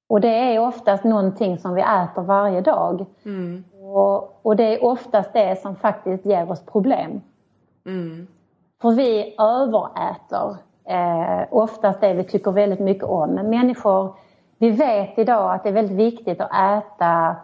[0.09, 3.05] Och det är oftast någonting som vi äter varje dag.
[3.25, 3.63] Mm.
[3.81, 7.21] Och, och, det är oftast det som faktiskt ger oss problem.
[7.85, 8.27] Mm.
[8.81, 13.29] För vi överäter eh, oftast det vi tycker väldigt mycket om.
[13.29, 14.15] Men människor
[14.57, 17.35] vi vet idag att det är väldigt viktigt att äta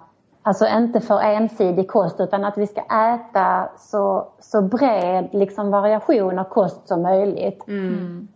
[0.44, 6.40] Alltså inte för ensidig kost utan att vi ska äta så, så bred liksom, variation
[6.40, 7.68] av kost som möjligt.
[7.68, 8.28] Mm.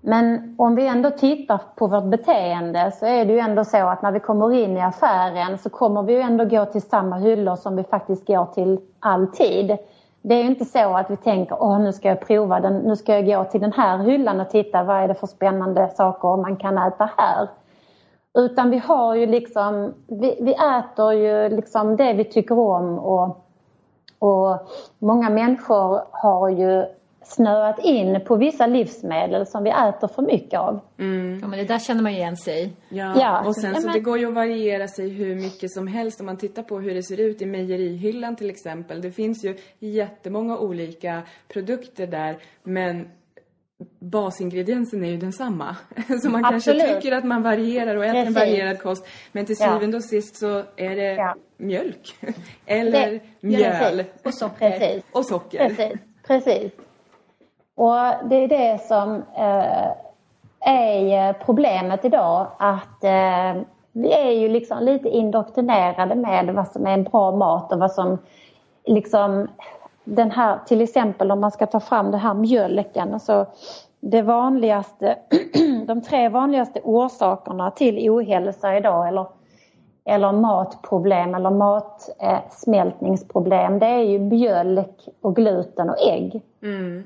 [0.00, 4.02] Men om vi ändå tittar på vårt beteende så är det ju ändå så att
[4.02, 7.56] när vi kommer in i affären så kommer vi ju ändå gå till samma hyllor
[7.56, 9.76] som vi faktiskt går till alltid.
[10.22, 12.96] Det är ju inte så att vi tänker åh nu ska jag prova den, nu
[12.96, 16.36] ska jag gå till den här hyllan och titta vad är det för spännande saker
[16.36, 17.48] man kan äta här.
[18.34, 23.46] Utan vi har ju liksom, vi, vi äter ju liksom det vi tycker om och,
[24.18, 26.84] och många människor har ju
[27.24, 30.80] snöat in på vissa livsmedel som vi äter för mycket av.
[30.98, 31.38] Mm.
[31.42, 33.46] Ja, men det där känner man igen sig Ja, ja.
[33.46, 36.36] och sen så det går ju att variera sig hur mycket som helst om man
[36.36, 39.00] tittar på hur det ser ut i mejerihyllan till exempel.
[39.00, 43.08] Det finns ju jättemånga olika produkter där men
[43.98, 45.76] basingrediensen är ju densamma.
[46.22, 46.82] Så man Absolut.
[46.82, 48.36] kanske tycker att man varierar och äter Precis.
[48.36, 49.06] en varierad kost.
[49.32, 49.96] Men till syvende ja.
[49.96, 51.34] och sist så är det ja.
[51.56, 52.14] mjölk.
[52.66, 54.04] Eller det, mjöl.
[54.24, 54.70] Och socker.
[54.70, 55.04] Precis.
[55.12, 55.68] Och socker.
[55.68, 56.00] Precis.
[56.26, 56.72] Precis.
[57.74, 59.90] Och det är det som eh,
[60.60, 62.46] är problemet idag.
[62.58, 67.72] Att eh, vi är ju liksom lite indoktrinerade med vad som är en bra mat
[67.72, 68.18] och vad som
[68.84, 69.48] liksom
[70.04, 73.14] den här, till exempel om man ska ta fram det här mjölken.
[73.14, 73.46] Alltså
[74.00, 75.16] det vanligaste,
[75.86, 79.26] de tre vanligaste orsakerna till ohälsa idag eller,
[80.04, 86.42] eller matproblem eller matsmältningsproblem det är ju mjölk och gluten och ägg.
[86.62, 87.04] Mm.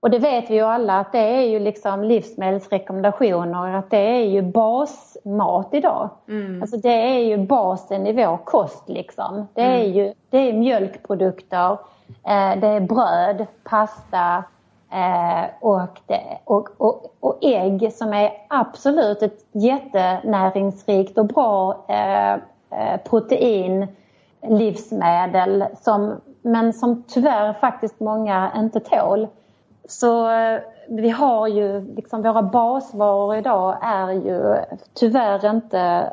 [0.00, 4.24] Och det vet vi ju alla att det är ju liksom livsmedelsrekommendationer att det är
[4.24, 6.10] ju basmat idag.
[6.28, 6.62] Mm.
[6.62, 9.46] Alltså det är ju basen i vår kost liksom.
[9.54, 9.92] Det är mm.
[9.92, 11.78] ju det är mjölkprodukter,
[12.24, 14.44] Eh, det är bröd, pasta
[14.92, 22.36] eh, och, det, och, och, och, ägg som är absolut ett jättenäringsrikt och bra eh,
[23.04, 23.86] protein
[24.42, 29.28] livsmedel som, men som tyvärr faktiskt många inte tål.
[29.88, 30.28] Så
[30.88, 34.56] vi har ju, liksom våra basvaror idag är ju
[34.94, 36.12] tyvärr inte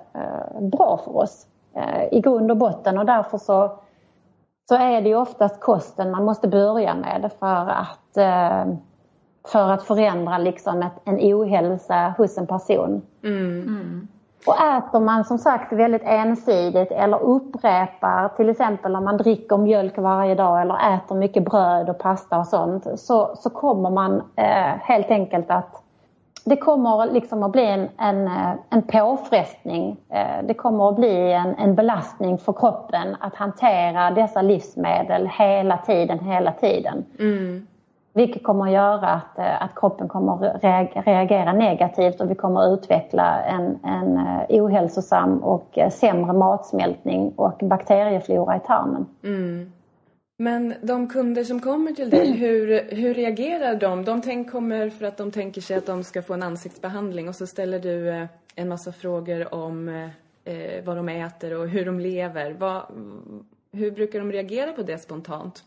[0.59, 1.45] bra för oss
[2.12, 3.71] i grund och botten och därför så
[4.69, 8.73] så är det ju oftast kosten man måste börja med för att, eh,
[9.47, 13.01] för att förändra liksom ett, en ohälsa hos en person.
[13.23, 13.62] Mm.
[13.62, 14.08] Mm.
[14.47, 19.97] Och äter man som sagt väldigt ensidigt eller upprepar till exempel om man dricker mjölk
[19.97, 24.75] varje dag eller äter mycket bröd och pasta och sånt så, så kommer man eh,
[24.82, 25.84] helt enkelt att
[26.49, 29.97] det kommer liksom att bli en, en, eh, en påfrestning.
[30.09, 35.77] Eh, det kommer att bli en, en belastning för kroppen att hantera dessa livsmedel hela
[35.77, 37.05] tiden, hela tiden.
[37.19, 37.67] Mm.
[38.13, 40.63] Vilket kommer att göra att, eh, att kroppen kommer att
[41.05, 48.55] reagera negativt och vi kommer att utveckla en, en ohälsosam och sämre matsmältning och bakterieflora
[48.55, 49.05] i tarmen.
[49.23, 49.71] Mm.
[50.41, 54.06] Men de kunder som kommer till dig, hur, hur reagerar de?
[54.06, 57.36] De tänk, kommer för att de tänker sig att de ska få en ansiktsbehandling och
[57.36, 58.25] så ställer du eh,
[58.56, 60.10] en massa frågor om eh,
[60.54, 62.56] eh, vad de äter och hur de lever.
[62.60, 62.82] Vad,
[63.71, 65.63] hur brukar de reagera på det spontant?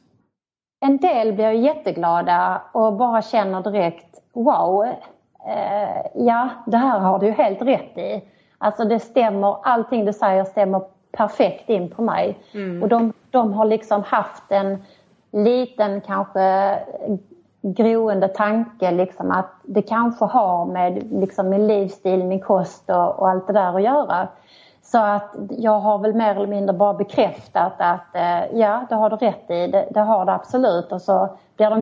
[0.81, 7.31] En del blir jätteglada och bara känner direkt wow, eh, ja det här har du
[7.31, 8.23] helt rätt i.
[8.59, 10.83] Alltså det stämmer, allting du säger stämmer
[11.13, 12.39] perfekt in på mig.
[12.55, 12.83] Mm.
[12.83, 14.83] Och de, de har liksom haft en
[15.31, 16.79] liten kanske
[17.63, 23.29] groende tanke liksom att det kanske har med liksom min livsstil, min kost och, och,
[23.29, 24.29] allt det där att göra.
[24.83, 29.11] Så att jag har väl mer eller mindre bara bekräftat att eh, ja, det har
[29.11, 30.93] du rätt i, det, det har du absolut.
[30.93, 31.82] Och så blir de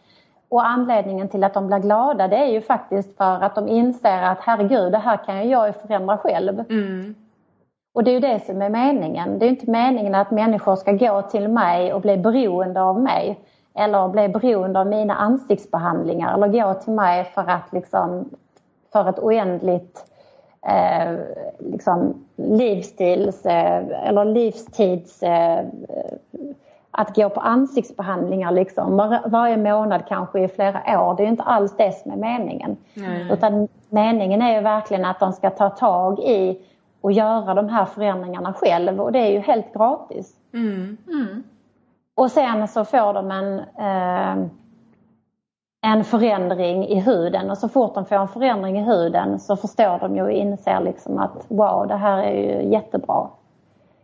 [0.51, 4.21] Och anledningen till att de blir glada det är ju faktiskt för att de inser
[4.21, 6.63] att herregud, det här kan jag förändra själv.
[7.93, 9.39] Och det är ju det som är meningen.
[9.39, 13.39] Det är inte meningen att människor ska gå till mig och bli beroende av mig.
[13.73, 16.33] Eller bli beroende av mina ansiktsbehandlingar.
[16.33, 18.29] Eller gå till mig för att liksom
[18.93, 20.05] för ett oändligt
[20.67, 21.17] eh,
[21.59, 25.65] liksom livsstils eh, eller livstids eh,
[26.91, 31.15] att gå på ansiktsbehandlingar liksom var, varje månad kanske i flera år.
[31.15, 32.77] Det är ju inte alls det som är meningen.
[33.31, 36.61] Utan meningen är ju verkligen att de ska ta tag i
[37.01, 40.35] och göra de här förändringarna själv och det är ju helt gratis.
[42.15, 44.47] Och sen så får de en, eh,
[45.85, 49.99] en förändring i huden och så fort de får en förändring i huden så förstår
[49.99, 53.27] de ju och inser liksom att wow, det här är ju jättebra.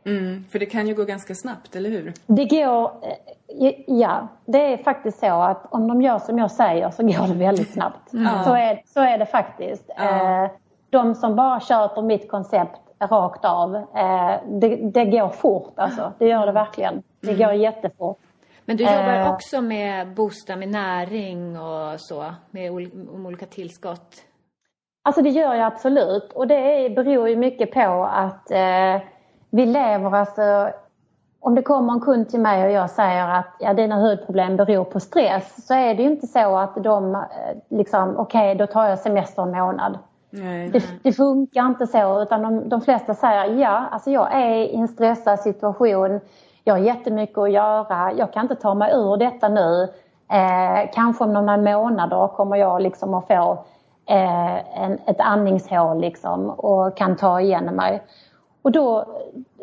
[0.07, 2.13] Mm, för det kan ju gå ganska snabbt, eller hur?
[2.25, 6.89] Det går, eh, ja, det är faktiskt så att om de gör som jag säger
[6.89, 8.09] så går det väldigt snabbt.
[8.45, 9.89] Så, är, så är det faktiskt.
[9.99, 10.47] Eh,
[10.89, 16.13] De som bara köper mitt koncept rakt av, eh, det, det går fort alltså.
[16.17, 17.03] Det gör det verkligen.
[17.21, 18.17] Det går jättefort.
[18.65, 22.71] Men du jobbar också med boosta med näring och så, med
[23.25, 24.15] olika tillskott.
[25.03, 26.55] Alltså det gör jag absolut och det
[26.85, 29.01] är, beror ju mycket på att eh,
[29.49, 30.71] vi lever alltså
[31.39, 34.83] om det kommer en kund till mig och jag säger att ja, dina hudproblem beror
[34.83, 37.21] på stress så är det ju inte så att de eh,
[37.69, 39.97] liksom okej då tar jag semester en månad.
[40.29, 40.69] Nej.
[40.69, 44.75] Det, det funkar inte så utan de, de flesta säger ja, alltså jag är i
[44.75, 46.19] en stressad situation.
[46.63, 48.11] Jag har jättemycket att göra.
[48.17, 49.83] Jag kan inte ta mig ur detta nu.
[50.31, 53.63] Eh, kanske om några månader kommer jag liksom att få
[54.09, 58.03] eh, en, ett andningshål liksom och kan ta igen mig.
[58.61, 59.05] Och då,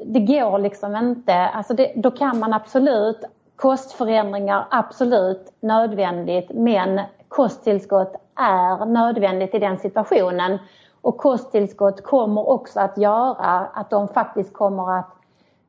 [0.05, 3.25] det går liksom inte, alltså det, då kan man absolut,
[3.57, 10.59] kostförändringar absolut nödvändigt men kosttillskott är nödvändigt i den situationen.
[11.01, 15.11] Och kosttillskott kommer också att göra att de faktiskt kommer att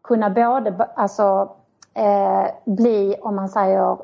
[0.01, 1.49] kunna både alltså,
[1.93, 3.97] eh, bli, om man säger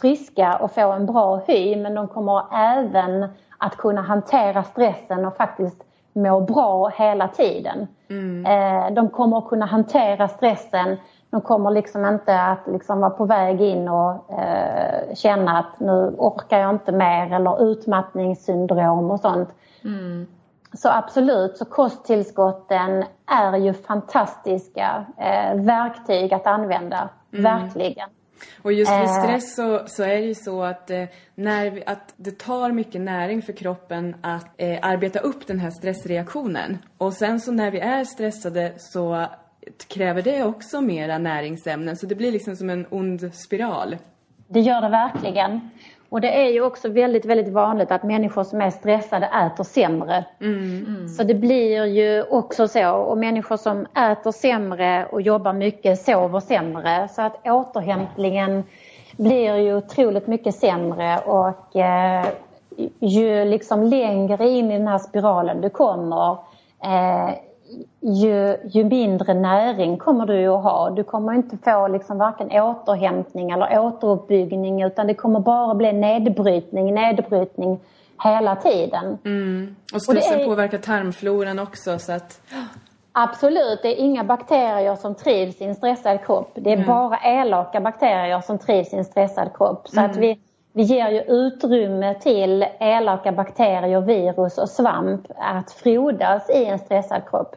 [0.00, 5.36] friska och få en bra hy men de kommer även att kunna hantera stressen och
[5.36, 7.88] faktiskt må bra hela tiden.
[8.46, 10.96] Eh, de kommer att kunna hantera stressen.
[11.30, 16.14] De kommer liksom inte att liksom vara på väg in och eh, känna att nu
[16.18, 19.48] orkar jag inte mer eller utmattningssyndrom och sånt.
[20.72, 27.08] Så absolut, så kosttillskotten är ju fantastiska eh, verktyg att använda.
[27.30, 28.08] Verkligen.
[28.62, 29.22] Och just vid Eh.
[29.22, 33.00] stress så, så är det ju så att, eh, när vi, att det tar mycket
[33.00, 36.78] näring för kroppen att eh, arbeta upp den här stressreaktionen.
[36.98, 39.26] Och sen så när vi är stressade så
[39.88, 41.96] kräver det också mera näringsämnen.
[41.96, 43.96] Så det blir liksom som en ond spiral.
[44.48, 45.70] Det gör det verkligen.
[46.10, 50.24] Och det är ju också väldigt, väldigt vanligt att människor som är stressade äter sämre.
[51.16, 52.90] Så det blir ju också så.
[52.90, 57.08] Och människor som äter sämre och jobbar mycket sover sämre.
[57.08, 58.64] Så att återhämtningen
[59.16, 62.26] blir ju otroligt mycket sämre och eh,
[63.00, 66.32] ju liksom längre in i den här spiralen du kommer
[66.84, 67.30] eh,
[68.00, 70.90] ju, ju mindre näring kommer du att ha.
[70.90, 76.94] Du kommer inte få liksom varken återhämtning eller återuppbyggning utan det kommer bara bli nedbrytning,
[76.94, 77.78] nedbrytning
[78.24, 79.18] hela tiden.
[79.94, 82.40] Och stressen Och det är- påverkar tarmfloran också så att...
[83.12, 86.50] Absolut, det är inga bakterier som trivs i en stressad kropp.
[86.54, 89.88] Det är bara elaka bakterier som trivs i en stressad kropp.
[89.88, 90.38] Så att vi,
[90.72, 97.22] vi ger ju utrymme till elaka bakterier, virus och svamp att frodas i en stressad
[97.30, 97.56] kropp.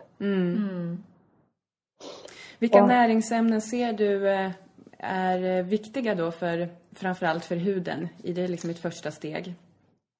[2.59, 2.85] Vilka Ja.
[2.85, 4.51] näringsämnen ser du eh,
[4.99, 9.55] är eh, viktiga då för framförallt för huden i det liksom ett första steg?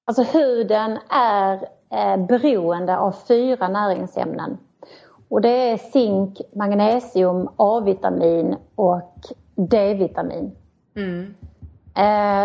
[0.06, 1.54] Alltså huden är
[1.90, 4.58] eh, beroende av fyra näringsämnen.
[5.28, 9.14] Och det är zink, magnesium, A-vitamin och
[9.54, 10.56] D-vitamin.
[10.96, 11.02] Eh,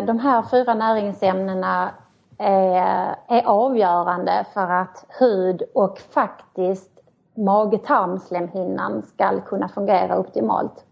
[0.05, 1.91] de här fyra näringsämnena
[2.37, 6.99] är, är avgörande för att hud och faktiskt
[7.35, 10.85] mage-tarmslemhinnan ska kunna fungera optimalt.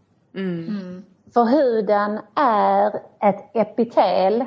[1.33, 4.45] För huden är ett epitel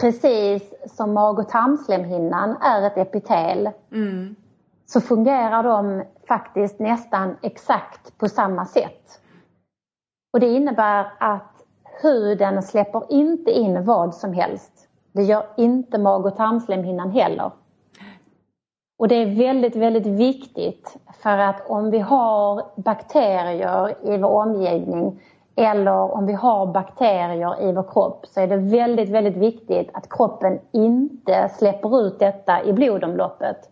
[0.00, 3.70] precis som mag och tarmslemhinnan är ett epitel.
[3.92, 4.36] Mm.
[4.86, 9.20] Så fungerar de faktiskt nästan exakt på samma sätt.
[10.32, 11.55] Och det innebär att
[12.02, 14.88] huden släpper inte in vad som helst.
[15.12, 17.50] Det gör inte mag och tarmslemhinnan heller.
[18.98, 25.20] Och det är väldigt, väldigt viktigt för att om vi har bakterier i vår omgivning
[25.56, 30.08] eller om vi har bakterier i vår kropp så är det väldigt, väldigt viktigt att
[30.10, 33.70] kroppen inte släpper ut detta i blodomloppet.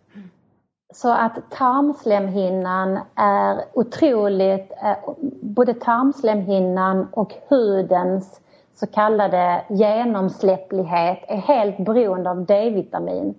[0.95, 4.97] Så att tarmslemhinnan är otroligt, eh,
[5.43, 8.41] både tarmslemhinnan och hudens
[8.75, 13.35] så kallade genomsläpplighet är helt beroende av D-vitamin.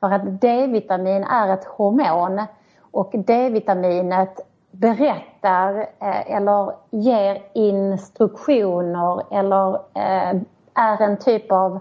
[0.00, 2.42] För att D-vitamin är ett hormon
[2.80, 4.40] och D-vitaminet
[4.70, 10.40] berättar eh, eller ger instruktioner eller eh,
[10.74, 11.78] är en typ av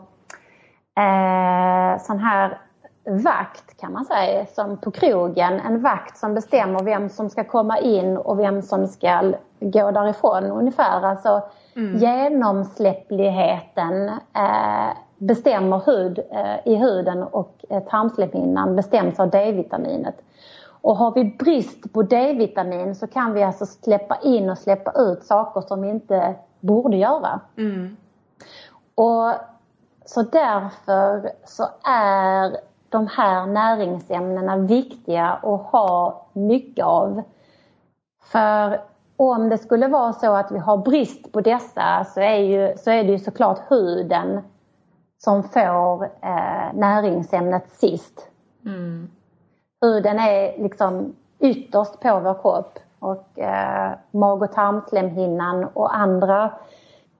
[2.00, 2.58] sån här
[3.04, 5.60] vakt kan man säga, som på krogen.
[5.60, 10.44] En vakt som bestämmer vem som ska komma in och vem som ska gå därifrån
[10.44, 11.02] ungefär.
[11.02, 11.42] Alltså
[11.76, 11.98] mm.
[11.98, 20.16] genomsläppligheten eh, bestämmer hud eh, i huden och eh, tarmslemhinnan bestäms av D-vitaminet.
[20.84, 25.24] Och har vi brist på D-vitamin så kan vi alltså släppa in och släppa ut
[25.24, 27.40] saker som vi inte borde göra.
[27.58, 27.98] Mm.
[28.96, 29.32] Och
[30.06, 32.58] så därför så är
[32.92, 37.24] de här näringsämnena viktiga att ha mycket av.
[38.24, 38.82] För
[39.18, 42.92] om det skulle vara så att vi har brist på dessa så är, ju, så
[42.92, 44.42] är det ju såklart huden
[45.18, 48.28] som får eh, näringsämnet sist.
[48.66, 49.10] Mm.
[49.82, 56.52] Huden är liksom ytterst på vår kropp och eh, mag och tarmslemhinnan och andra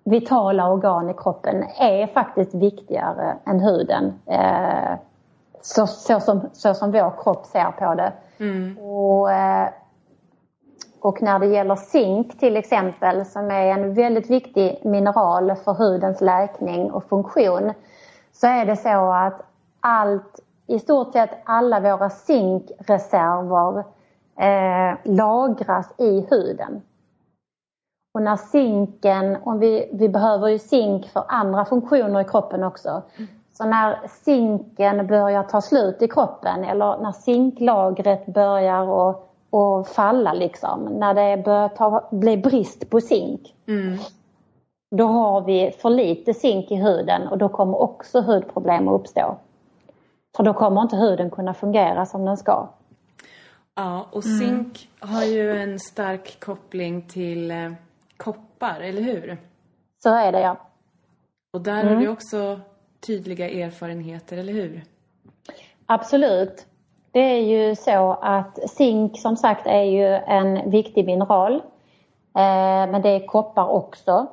[0.04, 4.14] vitala organ i kroppen är faktiskt viktigare än huden.
[4.26, 4.92] Eh,
[5.62, 8.14] så, så, som, så som vår kropp ser på det.
[8.40, 8.78] Mm.
[8.78, 9.70] Och, eh,
[11.00, 16.22] och när det gäller zink till exempel som är en väldigt viktig mineral för hudens
[16.22, 17.74] läkning och funktion
[18.34, 19.42] så är det så att
[19.80, 23.84] allt, i stort sett alla våra zinkreserver
[24.40, 26.82] eh, lagras i huden.
[28.14, 33.02] Och när zinken, om vi, vi behöver ju zink för andra funktioner i kroppen också.
[33.54, 40.34] Så när zinken börjar ta slut i kroppen eller när zinklagret börjar att, att falla
[40.34, 43.56] liksom, när det börjar ta, bli brist på zink.
[43.68, 43.98] Mm.
[44.96, 49.38] Då har vi för lite zink i huden och då kommer också hudproblem att uppstå.
[50.36, 52.68] För då kommer inte huden kunna fungera som den ska.
[53.76, 57.72] Ja, och zink har ju en stark koppling till eh,
[58.18, 59.38] koppar, eller hur?
[60.04, 60.58] Så är det ja.
[61.54, 62.60] Och där har du också
[63.08, 64.84] tydliga erfarenheter, eller hur?
[65.86, 66.66] Absolut.
[67.12, 71.54] Det är ju så att zink som sagt är ju en viktig mineral.
[72.36, 74.28] Eh, men det är koppar också.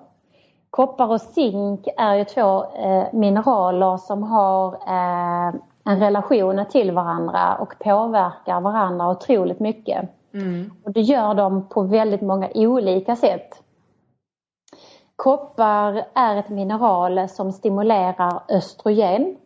[0.71, 5.55] Koppar och zink är ju två eh, mineraler som har eh,
[5.85, 10.09] en relation till varandra och påverkar varandra otroligt mycket.
[10.35, 10.71] Mm.
[10.85, 13.63] Och det gör de på väldigt många olika sätt.
[15.23, 19.37] Koppar är ett mineral som stimulerar östrogen.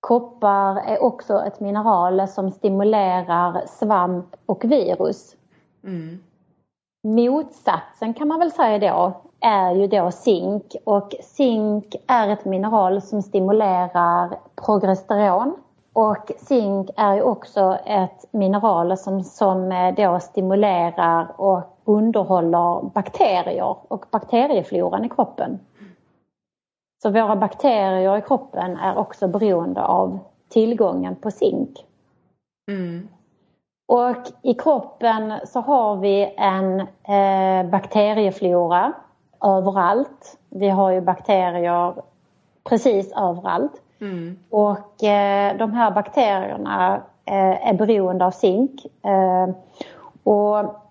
[0.00, 5.36] Koppar är också ett mineral som stimulerar svamp och virus.
[5.84, 6.18] Mm.
[7.02, 13.02] Motsatsen kan man väl säga då är ju då zink och zink är ett mineral
[13.02, 15.56] som stimulerar progesteron.
[15.92, 24.04] Och zink är ju också ett mineral som, som då stimulerar och underhåller bakterier och
[24.10, 25.58] bakteriefloran i kroppen.
[27.02, 30.18] Så våra bakterier i kroppen är också beroende av
[30.48, 31.86] tillgången på zink.
[32.70, 33.08] Mm.
[33.88, 38.92] Och i kroppen så har vi en eh, bakterieflora
[39.44, 40.38] överallt.
[40.48, 41.94] Vi har ju bakterier
[42.64, 43.82] precis överallt.
[44.00, 44.38] Mm.
[44.50, 48.86] Och eh, de här bakterierna eh, är beroende av zink.
[49.04, 49.48] Eh,
[50.24, 50.87] och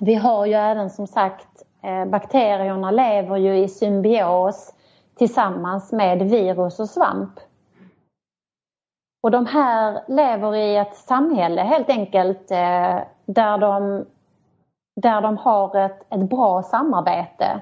[0.00, 4.74] vi har ju även som sagt eh, bakterierna lever ju i symbios
[5.18, 7.40] tillsammans med virus och svamp.
[9.22, 14.04] Och de här lever i ett samhälle helt enkelt eh, där de,
[15.00, 17.60] där de har ett, ett bra samarbete.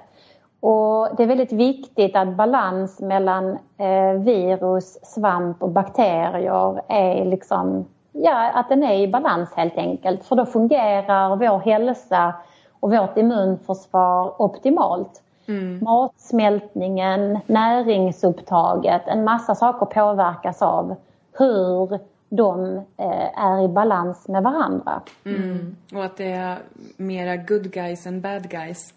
[0.60, 7.86] Och det är väldigt viktigt att balans mellan eh, virus, svamp och bakterier är liksom,
[8.12, 10.24] ja, att den är i balans helt enkelt.
[10.24, 12.34] För då fungerar vår hälsa
[12.80, 15.22] och vårt immunförsvar optimalt.
[15.46, 15.78] Mm.
[15.84, 20.94] Matsmältningen, näringsupptaget, en massa saker påverkas av
[21.38, 21.98] hur
[22.28, 25.00] de eh, är i balans med varandra.
[25.24, 25.76] Mm.
[25.94, 26.58] Och att det är
[26.96, 28.94] mera good guys än bad guys.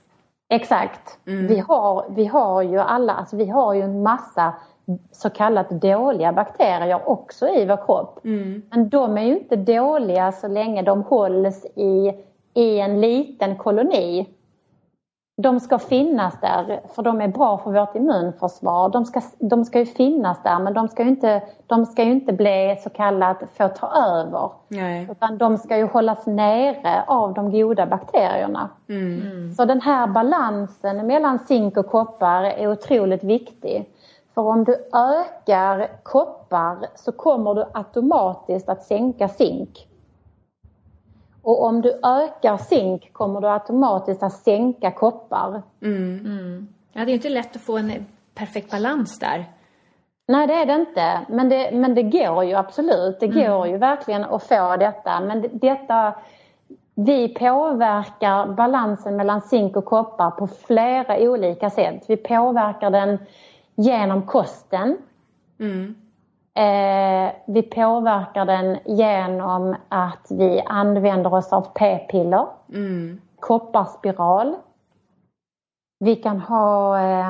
[0.49, 1.19] Exakt.
[1.27, 1.47] Mm.
[1.47, 4.53] Vi, har, vi har ju alla, alltså vi har ju en massa
[5.11, 8.25] så kallat dåliga bakterier också i vår kropp.
[8.25, 8.61] Mm.
[8.69, 12.13] Men de är ju inte dåliga så länge de hålls i,
[12.53, 14.27] i en liten koloni
[15.41, 18.89] de ska finnas där för de är bra för vårt immunförsvar.
[18.89, 22.33] De ska, de ska ju finnas där men de ska ju inte, de ska inte
[22.33, 24.49] bli så kallat få ta över.
[24.67, 25.07] Nej.
[25.11, 28.69] Utan de ska ju hållas nere av de goda bakterierna.
[28.89, 29.53] Mm.
[29.53, 33.89] Så den här balansen mellan zink och koppar är otroligt viktig.
[34.33, 39.87] För om du ökar koppar så kommer du automatiskt att sänka zink.
[41.41, 45.61] Och om du ökar zink kommer du automatiskt att sänka koppar.
[45.81, 46.19] Mm.
[46.19, 46.67] Mm.
[46.93, 48.05] Ja, det är inte lätt att få en
[48.35, 49.45] perfekt balans där.
[50.27, 51.19] Nej, det är det inte.
[51.29, 53.19] Men det, men det går ju absolut.
[53.19, 53.51] Det mm.
[53.51, 55.19] går ju verkligen att få detta.
[55.19, 56.13] Men detta...
[56.95, 62.03] Vi påverkar balansen mellan zink och koppar på flera olika sätt.
[62.07, 63.17] Vi påverkar den
[63.81, 64.97] genom kosten.
[65.59, 65.95] Mm.
[66.53, 73.21] Eh, vi påverkar den genom att vi använder oss av p-piller, mm.
[73.39, 74.55] kopparspiral.
[75.99, 77.29] Vi kan ha eh,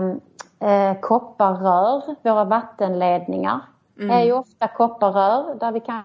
[0.59, 3.59] eh, kopparrör, våra vattenledningar
[3.99, 4.11] mm.
[4.11, 6.03] är ju ofta kopparrör där vi kan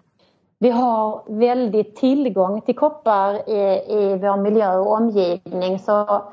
[0.59, 6.25] vi har väldigt tillgång till koppar i, i vår miljö och omgivning så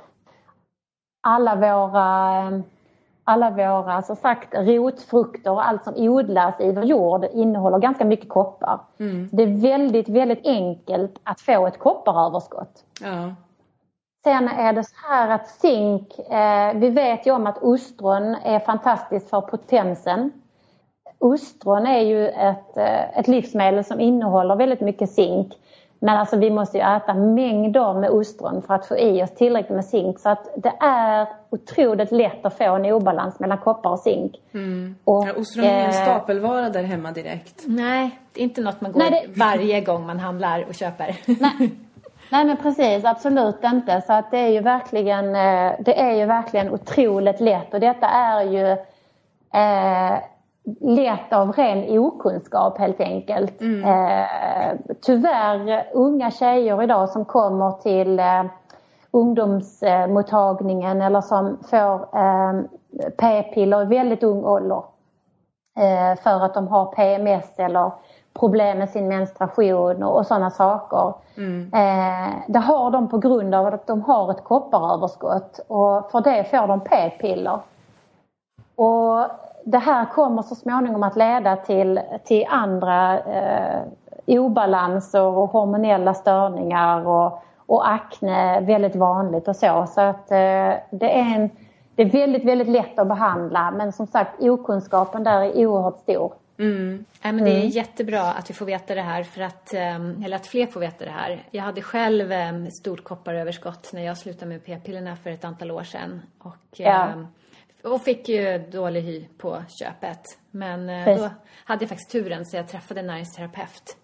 [1.21, 2.59] alla våra eh,
[3.23, 8.29] alla våra så sagt, rotfrukter och allt som odlas i vår jord innehåller ganska mycket
[8.29, 8.79] koppar.
[8.99, 9.29] Mm.
[9.31, 12.83] Det är väldigt, väldigt enkelt att få ett kopparöverskott.
[13.01, 13.35] Ja.
[14.23, 18.59] Sen är det så här att zink, eh, vi vet ju om att ostron är
[18.59, 20.31] fantastiskt för potensen.
[21.19, 25.53] Ostron är ju ett, eh, ett livsmedel som innehåller väldigt mycket zink.
[26.03, 29.75] Men alltså vi måste ju äta mängder med ostron för att få i oss tillräckligt
[29.75, 30.19] med zink.
[30.19, 34.35] Så att det är otroligt lätt att få en obalans mellan koppar och zink.
[34.53, 34.95] Mm.
[35.03, 37.63] Och, ja, ostron är en eh, stapelvara där hemma direkt.
[37.65, 39.39] Nej, det är inte något man går nej, det...
[39.39, 41.15] varje gång man handlar och köper.
[41.25, 41.73] Nej.
[42.29, 44.01] Nej men precis, absolut inte.
[44.01, 48.07] Så att det är ju verkligen, eh, det är ju verkligen otroligt lätt och detta
[48.07, 48.71] är ju
[49.53, 50.17] eh,
[50.81, 53.61] lätt av ren okunskap helt enkelt.
[53.61, 53.83] Mm.
[53.83, 54.25] Eh,
[55.01, 58.43] tyvärr unga tjejer idag som kommer till eh,
[59.11, 62.53] ungdomsmottagningen eller som får eh,
[63.17, 64.83] p-piller i väldigt ung ålder
[65.79, 67.91] eh, för att de har PMS eller
[68.33, 71.13] problem med sin menstruation och, och sådana saker.
[71.37, 71.73] Mm.
[71.73, 76.43] Eh, det har de på grund av att de har ett kopparöverskott och för det
[76.43, 77.59] får de p-piller.
[78.75, 79.19] Och
[79.63, 83.81] det här kommer så småningom att leda till, till andra eh,
[84.25, 89.85] obalanser och hormonella störningar och, och akne väldigt vanligt och så.
[89.89, 91.49] Så att eh, det är en
[91.95, 96.33] det är väldigt, väldigt lätt att behandla men som sagt okunskapen där är oerhört stor.
[96.57, 97.05] Mm.
[97.21, 97.69] Ja, men det är mm.
[97.69, 101.05] jättebra att vi får veta det här, för att, ehm, eller att fler får veta
[101.05, 101.43] det här.
[101.51, 105.83] Jag hade själv ehm, stort kopparöverskott när jag slutade med p-pillerna för ett antal år
[105.83, 106.21] sedan.
[106.39, 107.07] Och, ja.
[107.83, 110.37] Och fick ju dålig hy på köpet.
[110.51, 111.29] Men eh, då
[111.65, 113.97] hade jag faktiskt turen så jag träffade en näringsterapeut.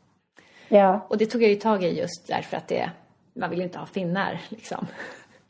[0.68, 1.06] Ja.
[1.10, 2.92] Och det tog jag ju tag i just därför att det,
[3.34, 4.88] man vill ju inte ha finnar liksom.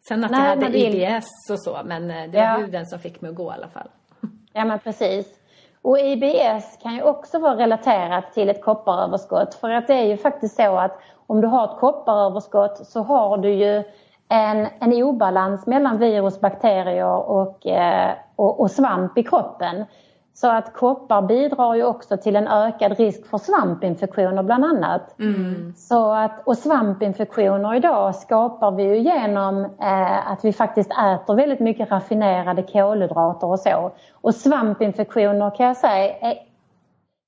[0.07, 2.57] Sen att Nej, jag hade IBS och så, men eh, det var ja.
[2.57, 3.89] huden som fick mig att gå i alla fall.
[4.53, 5.27] Ja men precis.
[5.81, 9.55] Och IBS kan ju också vara relaterat till ett kopparöverskott.
[9.55, 13.37] För att det är ju faktiskt så att om du har ett kopparöverskott så har
[13.37, 13.83] du ju
[14.29, 19.85] en, en obalans mellan virus, bakterier och, eh, och, och, svamp i kroppen.
[20.33, 25.19] Så att koppar bidrar ju också till en ökad risk för svampinfektioner bland annat.
[25.19, 25.73] Mm.
[25.77, 31.59] Så att, och svampinfektioner idag skapar vi ju genom eh, att vi faktiskt äter väldigt
[31.59, 33.91] mycket raffinerade kolhydrater och så.
[34.13, 36.37] Och svampinfektioner kan jag säga, är,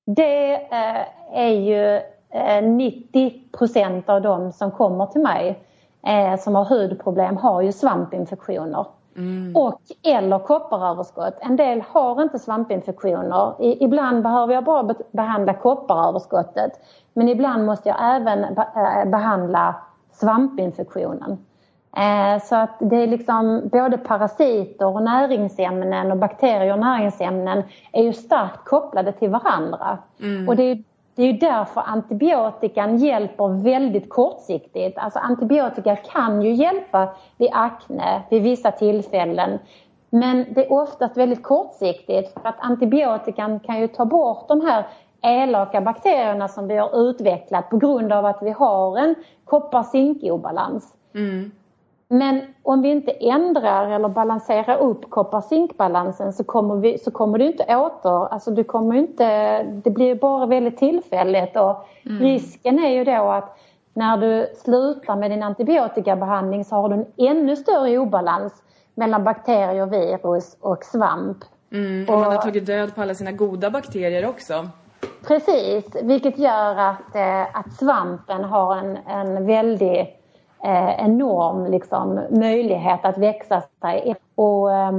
[0.06, 1.96] det eh, är ju
[2.30, 5.58] eh, 90% av de som kommer till mig
[6.06, 8.86] eh, som har hudproblem har ju svampinfektioner.
[9.16, 9.56] Mm.
[9.56, 11.34] Och eller kopparöverskott.
[11.40, 13.54] En del har inte svampinfektioner.
[13.58, 16.72] I, ibland behöver jag bara behandla kopparöverskottet.
[17.12, 19.74] Men ibland måste jag även eh, behandla
[20.12, 21.38] svampinfektionen.
[21.96, 28.02] Eh, så att det är liksom både parasiter och näringsämnen och bakterier och näringsämnen är
[28.02, 29.98] ju starkt kopplade till varandra.
[30.20, 30.48] Mm.
[30.48, 30.82] Och det är
[31.14, 34.98] det är ju därför antibiotikan hjälper väldigt kortsiktigt.
[34.98, 39.58] Alltså antibiotika kan ju hjälpa vid akne vid vissa tillfällen.
[40.10, 44.86] Men det är oftast väldigt kortsiktigt för att antibiotikan kan ju ta bort de här
[45.22, 50.94] elaka bakterierna som vi har utvecklat på grund av att vi har en koppar-zink-obalans.
[51.14, 51.50] Mm.
[52.12, 57.46] Men om vi inte ändrar eller balanserar upp koppar-zinkbalansen så kommer, vi, så kommer du
[57.46, 62.22] inte åter, alltså du kommer inte, det blir bara väldigt tillfälligt och mm.
[62.22, 63.58] risken är ju då att
[63.94, 68.52] när du slutar med din antibiotikabehandling så har du en ännu större obalans
[68.94, 71.38] mellan bakterier, virus och svamp.
[71.72, 74.68] Mm, och, och man har tagit död på alla sina goda bakterier också.
[75.26, 80.21] Precis, vilket gör att, eh, att svampen har en, en väldig
[80.64, 84.16] eh, enorm liksom, möjlighet att växa sig.
[84.34, 84.92] Och, eh,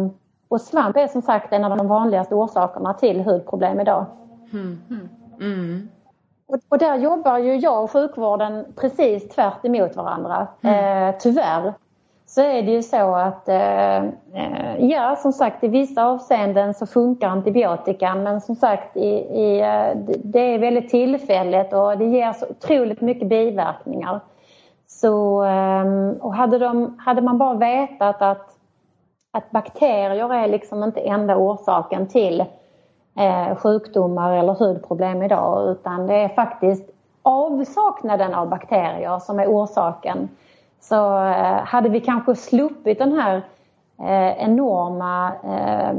[0.48, 4.06] och svamp är som sagt en av de vanligaste orsakerna till hudproblem idag.
[4.54, 4.80] Mm.
[5.40, 5.90] Mm.
[6.48, 11.10] Och, och, där jobbar ju jag och sjukvården precis tvärt emot varandra, mm.
[11.10, 11.74] eh, tyvärr
[12.26, 13.98] så är det ju så att, eh,
[14.34, 19.60] eh, ja som sagt i vissa avseenden så funkar antibiotikan men som sagt i, i,
[19.60, 24.20] eh, det är väldigt tillfälligt och det ger så otroligt mycket biverkningar.
[25.04, 28.58] Så, ehm, och hade, de, hade man bara vetat att,
[29.32, 32.42] att bakterier är liksom inte enda orsaken till
[33.20, 36.90] eh, sjukdomar eller hudproblem idag utan det är faktiskt
[37.22, 40.30] avsaknaden av bakterier som är orsaken.
[40.80, 43.36] Så eh, hade vi kanske sluppit den här
[44.00, 45.98] eh, enorma eh,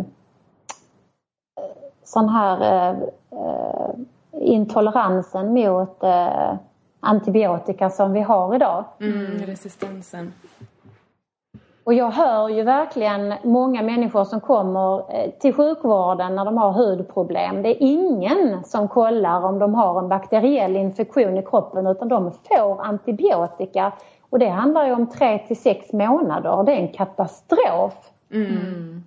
[2.04, 2.96] sån här eh,
[3.30, 3.90] eh,
[4.32, 6.04] intoleransen mot
[7.04, 8.84] antibiotika som vi har idag.
[9.00, 10.32] Mm, resistensen.
[11.84, 16.72] Och jag hör ju verkligen många människor som kommer eh, till sjukvården när de har
[16.72, 17.62] hudproblem.
[17.62, 22.30] Det är ingen som kollar om de har en bakteriell infektion i kroppen utan de
[22.30, 23.92] får antibiotika
[24.30, 26.62] och det handlar ju om tre till sex månader.
[26.66, 27.94] Det är en katastrof.
[28.32, 29.04] Mm.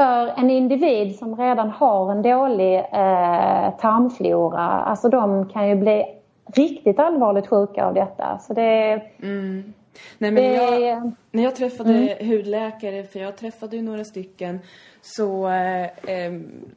[0.00, 6.15] För en individ som redan har en dålig eh, tarmflora, alltså de kan ju bli
[6.54, 8.38] riktigt allvarligt sjuka av detta.
[8.38, 9.72] Så det, mm.
[10.18, 12.28] Nej, men jag, när jag träffade mm.
[12.28, 14.60] hudläkare, för jag träffade ju några stycken,
[15.06, 16.32] så eh, eh,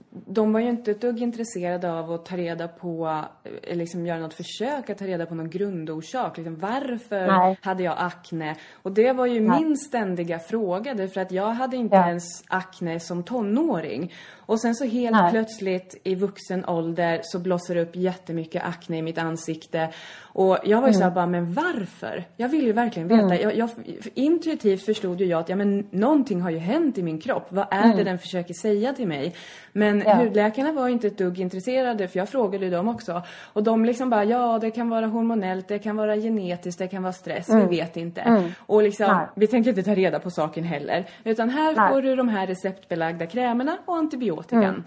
[0.10, 3.24] de var ju inte ett dugg intresserade av att ta reda på,
[3.64, 6.38] eh, liksom göra något försök att ta reda på någon grundorsak.
[6.38, 7.58] Liksom, varför Nej.
[7.62, 8.56] hade jag akne?
[8.74, 9.64] Och det var ju Nej.
[9.64, 12.08] min ständiga fråga, därför att jag hade inte ja.
[12.08, 14.14] ens akne som tonåring.
[14.50, 15.32] Och sen så helt Nej.
[15.32, 19.90] plötsligt i vuxen ålder så blossar det upp jättemycket akne i mitt ansikte.
[20.18, 20.94] Och jag var ju mm.
[20.94, 22.24] såhär bara, men varför?
[22.38, 23.36] Jag vill ju verkligen veta.
[23.36, 23.42] Mm.
[23.42, 23.70] Jag, jag,
[24.14, 27.48] intuitivt förstod ju jag att ja, men någonting har ju hänt i min kropp.
[27.50, 27.98] Vad är mm.
[27.98, 29.36] det den försöker säga till mig?
[29.74, 30.16] Men ja.
[30.16, 33.22] hudläkarna var inte ett dugg intresserade för jag frågade dem också.
[33.54, 37.04] Och de liksom bara, ja det kan vara hormonellt, det kan vara genetiskt, det kan
[37.04, 37.68] vara stress, mm.
[37.68, 38.22] vi vet inte.
[38.22, 38.52] Mm.
[38.60, 39.28] Och liksom, Nej.
[39.36, 41.06] vi tänker inte ta reda på saken heller.
[41.24, 41.94] Utan här Nej.
[41.94, 44.64] får du de här receptbelagda krämerna och antibiotikan.
[44.64, 44.84] Mm.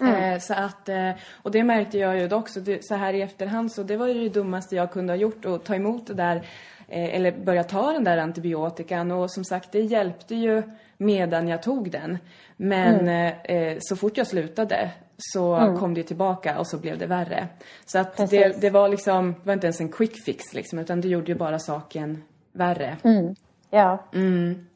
[0.00, 0.14] Mm.
[0.14, 1.10] Eh, så att, eh,
[1.42, 4.28] och det märkte jag ju också så här i efterhand så det var ju det
[4.28, 6.42] dummaste jag kunde ha gjort att ta emot det där
[6.88, 10.62] eller börja ta den där antibiotikan och som sagt det hjälpte ju
[10.96, 12.18] medan jag tog den.
[12.56, 13.34] Men mm.
[13.44, 15.78] eh, så fort jag slutade så mm.
[15.78, 17.48] kom det tillbaka och så blev det värre.
[17.86, 21.00] Så att det, det, var liksom, det var inte ens en quick fix liksom utan
[21.00, 22.22] det gjorde ju bara saken
[22.52, 22.96] värre.
[23.04, 23.34] Mm.
[23.70, 23.98] Ja.
[24.14, 24.66] Mm.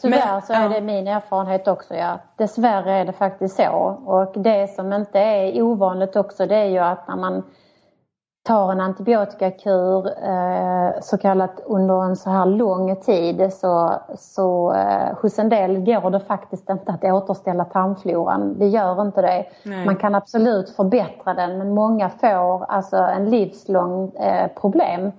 [0.00, 1.94] Tyvärr Men, så är det min erfarenhet också.
[1.94, 2.20] Ja.
[2.36, 3.72] Dessvärre är det faktiskt så.
[4.04, 7.42] Och det som inte är ovanligt också det är ju att när man
[8.44, 15.16] tar en antibiotikakur eh, så kallat under en så här lång tid så, så eh,
[15.22, 18.58] hos en del går det faktiskt inte att återställa tarmfloran.
[18.58, 19.44] Det gör inte det.
[19.62, 19.86] Nej.
[19.86, 25.12] Man kan absolut förbättra den men många får alltså en livslång eh, problem.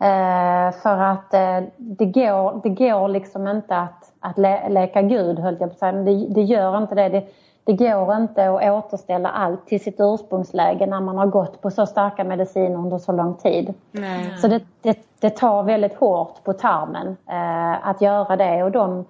[0.00, 5.38] Eh, för att eh, det, går, det går liksom inte att, att le, leka gud
[5.38, 5.92] höll jag på att säga.
[5.92, 7.08] Men det, det gör inte det.
[7.08, 7.26] det
[7.64, 11.86] det går inte att återställa allt till sitt ursprungsläge när man har gått på så
[11.86, 13.74] starka mediciner under så lång tid.
[13.92, 14.36] Nej.
[14.38, 18.62] Så det, det, det, tar väldigt hårt på tarmen eh, att göra det.
[18.62, 19.04] Och, de,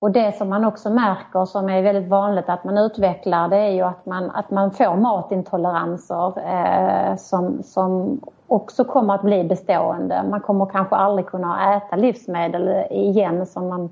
[0.00, 3.70] och det som man också märker som är väldigt vanligt att man utvecklar det är
[3.70, 10.22] ju att man, att man får matintoleranser eh, som, som också kommer att bli bestående.
[10.30, 13.90] Man kommer kanske aldrig kunna äta livsmedel igen som man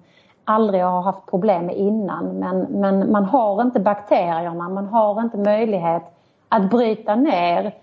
[0.49, 2.39] aldrig har haft problem med innan.
[2.39, 6.03] Men, men man har inte bakterierna, man har inte möjlighet
[6.49, 7.75] att bryta ner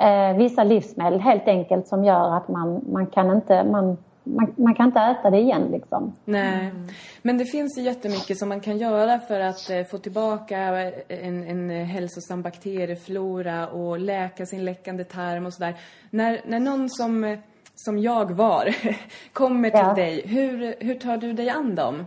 [0.00, 4.74] eh, vissa livsmedel helt enkelt som gör att man, man kan inte, man, man, man,
[4.74, 6.12] kan inte äta det igen liksom.
[6.24, 6.88] Nej, mm.
[7.22, 10.58] men det finns ju jättemycket som man kan göra för att eh, få tillbaka
[11.08, 15.74] en, en hälsosam bakterieflora och läka sin läckande tarm och sådär.
[16.10, 17.36] När, när någon som,
[17.74, 18.76] som jag var
[19.32, 19.94] kommer till ja.
[19.94, 22.06] dig, hur, hur tar du dig an dem?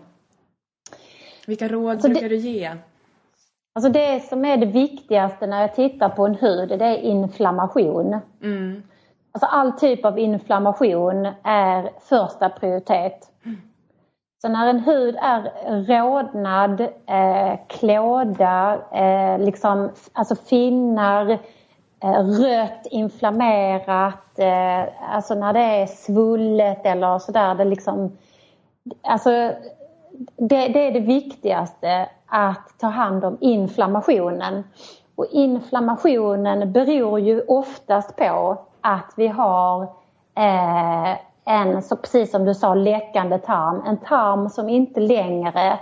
[1.47, 2.75] Vilka råd alltså brukar det, du ge?
[3.75, 8.19] Alltså det som är det viktigaste när jag tittar på en hud, det är inflammation.
[8.43, 8.83] Mm.
[9.31, 13.31] Alltså all typ av inflammation är första prioritet.
[13.45, 13.61] Mm.
[14.41, 15.51] Så när en hud är
[15.87, 21.39] rodnad, eh, klåda, eh, liksom, alltså finnar,
[22.03, 28.17] Eh, rött, inflammerat, eh, alltså när det är svullet eller sådär, det liksom...
[29.01, 29.29] Alltså,
[30.37, 34.63] det, det är det viktigaste, att ta hand om inflammationen.
[35.15, 39.81] Och inflammationen beror ju oftast på att vi har
[40.35, 43.81] eh, en, så precis som du sa, läckande tarm.
[43.87, 45.79] En tarm som inte längre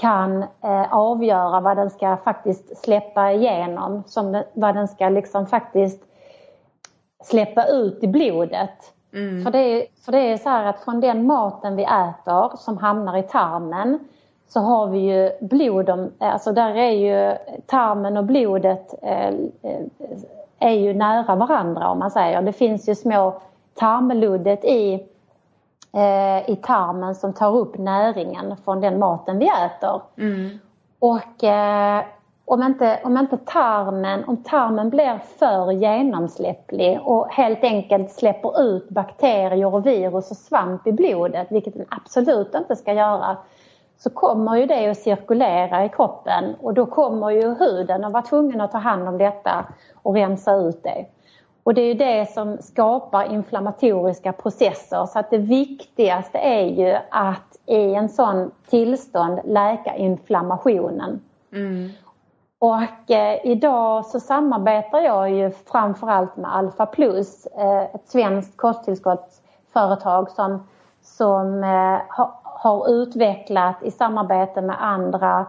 [0.00, 6.02] kan eh, avgöra vad den ska faktiskt släppa igenom, som vad den ska liksom faktiskt
[7.24, 8.92] släppa ut i blodet.
[9.12, 9.44] Mm.
[9.44, 13.16] För, det, för det är så här att från den maten vi äter som hamnar
[13.16, 13.98] i tarmen
[14.48, 17.36] så har vi ju blod, alltså där är ju
[17.66, 19.28] tarmen och blodet eh,
[19.62, 19.82] eh
[20.60, 22.42] är ju nära varandra om man säger.
[22.42, 23.40] Det finns ju små
[23.74, 25.06] tarmluddet i,
[25.92, 30.02] eh, i tarmen som tar upp näringen från den maten vi äter.
[30.16, 30.58] Mm.
[30.98, 32.04] Och eh,
[32.44, 38.88] om inte, om inte tarmen, om tarmen blir för genomsläpplig och helt enkelt släpper ut
[38.88, 43.36] bakterier och virus och svamp i blodet, vilket den absolut inte ska göra,
[43.98, 48.22] så kommer ju det att cirkulera i kroppen och då kommer ju huden att vara
[48.22, 49.66] tvungen att ta hand om detta
[50.02, 51.06] och rensa ut det.
[51.68, 56.98] Och det är ju det som skapar inflammatoriska processer så att det viktigaste är ju
[57.10, 61.20] att i en sån tillstånd läka inflammationen.
[61.52, 61.90] Mm.
[62.58, 70.30] Och eh, idag så samarbetar jag ju framförallt med Alpha Plus, eh, ett svenskt kosttillskottsföretag
[70.30, 70.66] som,
[71.02, 75.46] som eh, har, har utvecklat i samarbete med andra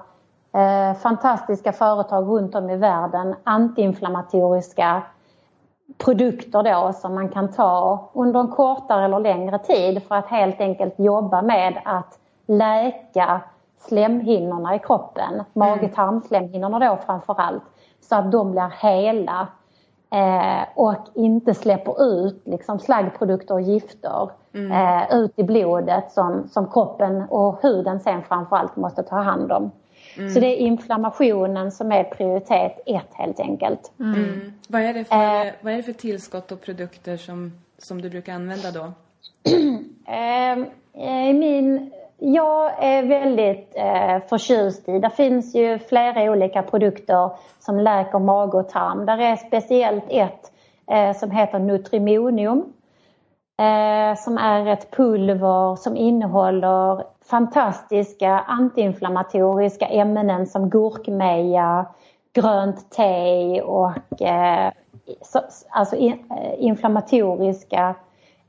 [0.53, 5.03] eh, fantastiska företag runt om i världen antiinflammatoriska
[5.97, 10.61] produkter då som man kan ta under en kortare eller längre tid för att helt
[10.61, 13.41] enkelt jobba med att läka
[13.79, 17.63] slemhinnorna i kroppen, mag och tarmslemhinnorna då framförallt,
[18.01, 19.47] så att de blir hela
[20.11, 24.71] eh, och inte släpper ut liksom slaggprodukter och gifter mm.
[24.71, 29.71] eh, ut i blodet som, som kroppen och huden sen framförallt måste ta hand om.
[30.19, 30.33] Mm.
[30.33, 33.91] Så det är inflammationen som är prioritet ett helt enkelt.
[33.99, 34.13] Mm.
[34.13, 34.53] mm.
[34.67, 38.09] Vad, är det för, eh, vad är det för tillskott och produkter som, som du
[38.09, 38.91] brukar använda då?
[40.07, 47.31] Ehm, eh, min, jag är väldigt eh, förtjust i, det finns ju flera olika produkter
[47.59, 49.05] som läker mage och tarm.
[49.05, 50.51] Där är speciellt ett
[50.91, 52.73] eh, som heter Nutrimonium
[53.59, 61.85] eh, som är ett pulver som innehåller fantastiska antiinflammatoriska ämnen som gurkmeja,
[62.33, 64.71] grönt te och eh,
[65.21, 67.95] så, alltså in, eh, inflammatoriska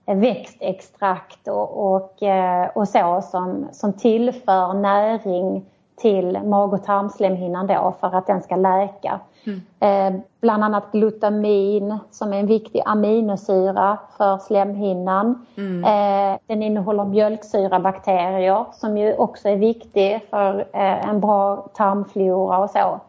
[0.06, 5.69] växtextrakt och, och, eh, och så som, som tillför näring
[6.00, 9.20] till mag och tarmslemhinnan då för att den ska läka.
[9.46, 9.60] Mm.
[9.80, 15.46] Eh, bland annat glutamin som är en viktig aminosyra för slemhinnan.
[15.56, 15.84] Mm.
[15.84, 22.70] Eh, den innehåller mjölksyrabakterier som ju också är viktig för eh, en bra tarmflora och
[22.70, 23.00] så.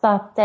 [0.00, 0.38] så att,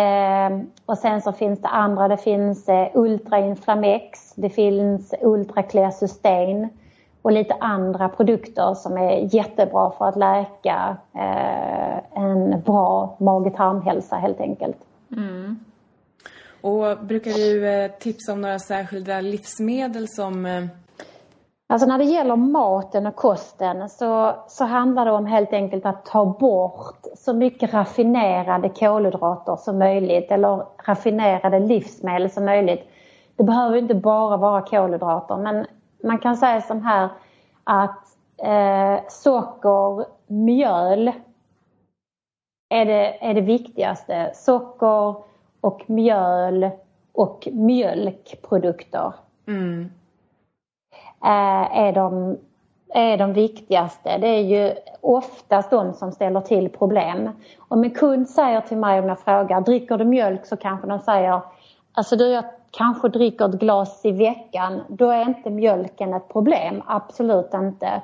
[0.85, 6.69] och sen så finns det andra, det finns eh, Ultrainflamex, det finns Ultraclear Sustain
[7.27, 14.39] och lite andra produkter som är jättebra för att läka eh, en bra mag-tarmhälsa helt
[14.39, 14.77] enkelt.
[15.11, 15.59] Mm.
[16.61, 20.65] Och brukar du eh, tipsa om några särskilda livsmedel som eh...
[21.69, 26.05] Alltså när det gäller maten och kosten så, så handlar det om helt enkelt att
[26.05, 32.89] ta bort så mycket raffinerade kolhydrater som möjligt eller raffinerade livsmedel som möjligt.
[33.35, 35.65] Det behöver inte bara vara kolhydrater men
[36.03, 37.09] man kan säga som här
[37.63, 41.11] att eh, socker, mjöl
[42.69, 44.31] är det, är det viktigaste.
[44.33, 45.15] Socker
[45.61, 46.69] och mjöl
[47.11, 49.13] och mjölkprodukter
[49.47, 49.89] mm.
[51.23, 52.37] Eh, är, de,
[52.89, 54.17] är de viktigaste.
[54.17, 57.29] Det är ju oftast de som ställer till problem.
[57.57, 60.45] Om en kund säger till mig om jag frågar, dricker du mjölk?
[60.45, 61.41] Så kanske de säger,
[61.91, 66.83] alltså du jag kanske dricker ett glas i veckan, då är inte mjölken ett problem.
[66.87, 68.01] Absolut inte.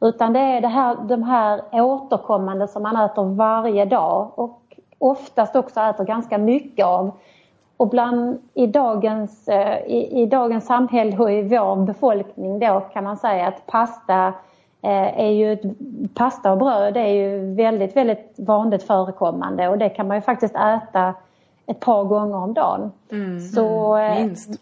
[0.00, 4.60] Utan det är det här, de här återkommande som man äter varje dag och
[4.98, 7.10] oftast också äter ganska mycket av.
[7.76, 13.04] Och bland, i, dagens, eh, i, i dagens samhälle och i vår befolkning då kan
[13.04, 14.26] man säga att pasta
[14.82, 15.74] eh, är ju,
[16.14, 20.54] pasta och bröd är ju väldigt, väldigt vanligt förekommande och det kan man ju faktiskt
[20.54, 21.14] äta
[21.66, 22.92] ett par gånger om dagen.
[23.12, 24.60] Mm, Så, mm, minst.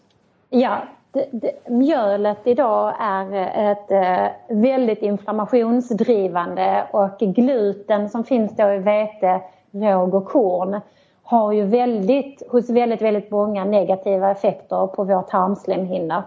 [0.51, 0.79] Ja,
[1.13, 3.35] det, det, mjölet idag är
[3.73, 9.41] ett eh, väldigt inflammationsdrivande och gluten som finns då i vete,
[9.71, 10.81] råg och korn
[11.23, 16.25] har ju väldigt, hos väldigt, väldigt många negativa effekter på vår tarmslemhinna.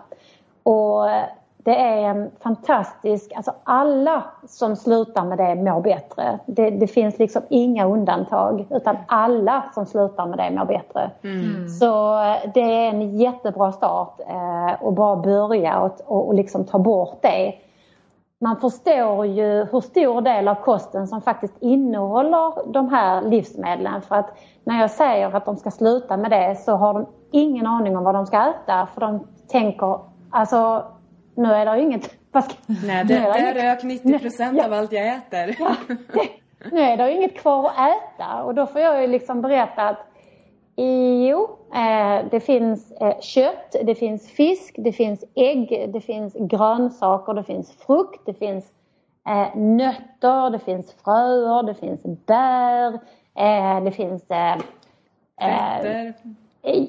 [0.63, 1.05] Och
[1.67, 6.39] det är en fantastisk, alltså alla som slutar med det mår bättre.
[6.45, 11.11] Det, det finns liksom inga undantag utan alla som slutar med det mår bättre.
[11.23, 11.67] Mm.
[11.67, 12.17] Så
[12.53, 17.21] det är en jättebra start eh, att bara börja och, och, och liksom ta bort
[17.21, 17.53] det.
[18.41, 24.15] Man förstår ju hur stor del av kosten som faktiskt innehåller de här livsmedlen för
[24.15, 27.97] att när jag säger att de ska sluta med det så har de ingen aning
[27.97, 29.99] om vad de ska äta för de tänker
[30.29, 30.83] alltså
[31.37, 32.15] nu är det ju inget...
[32.67, 35.55] Nej, det, det är rök 90 procent av allt jag äter.
[35.59, 36.29] Ja, det,
[36.71, 39.89] nu är det ju inget kvar att äta och då får jag ju liksom berätta
[39.89, 40.07] att
[40.79, 47.33] Jo, eh, det finns eh, kött, det finns fisk, det finns ägg, det finns grönsaker,
[47.33, 48.65] det finns frukt, det finns
[49.27, 52.99] eh, nötter, det finns fröer, det finns bär,
[53.81, 54.23] det finns...
[54.27, 56.13] Fetter.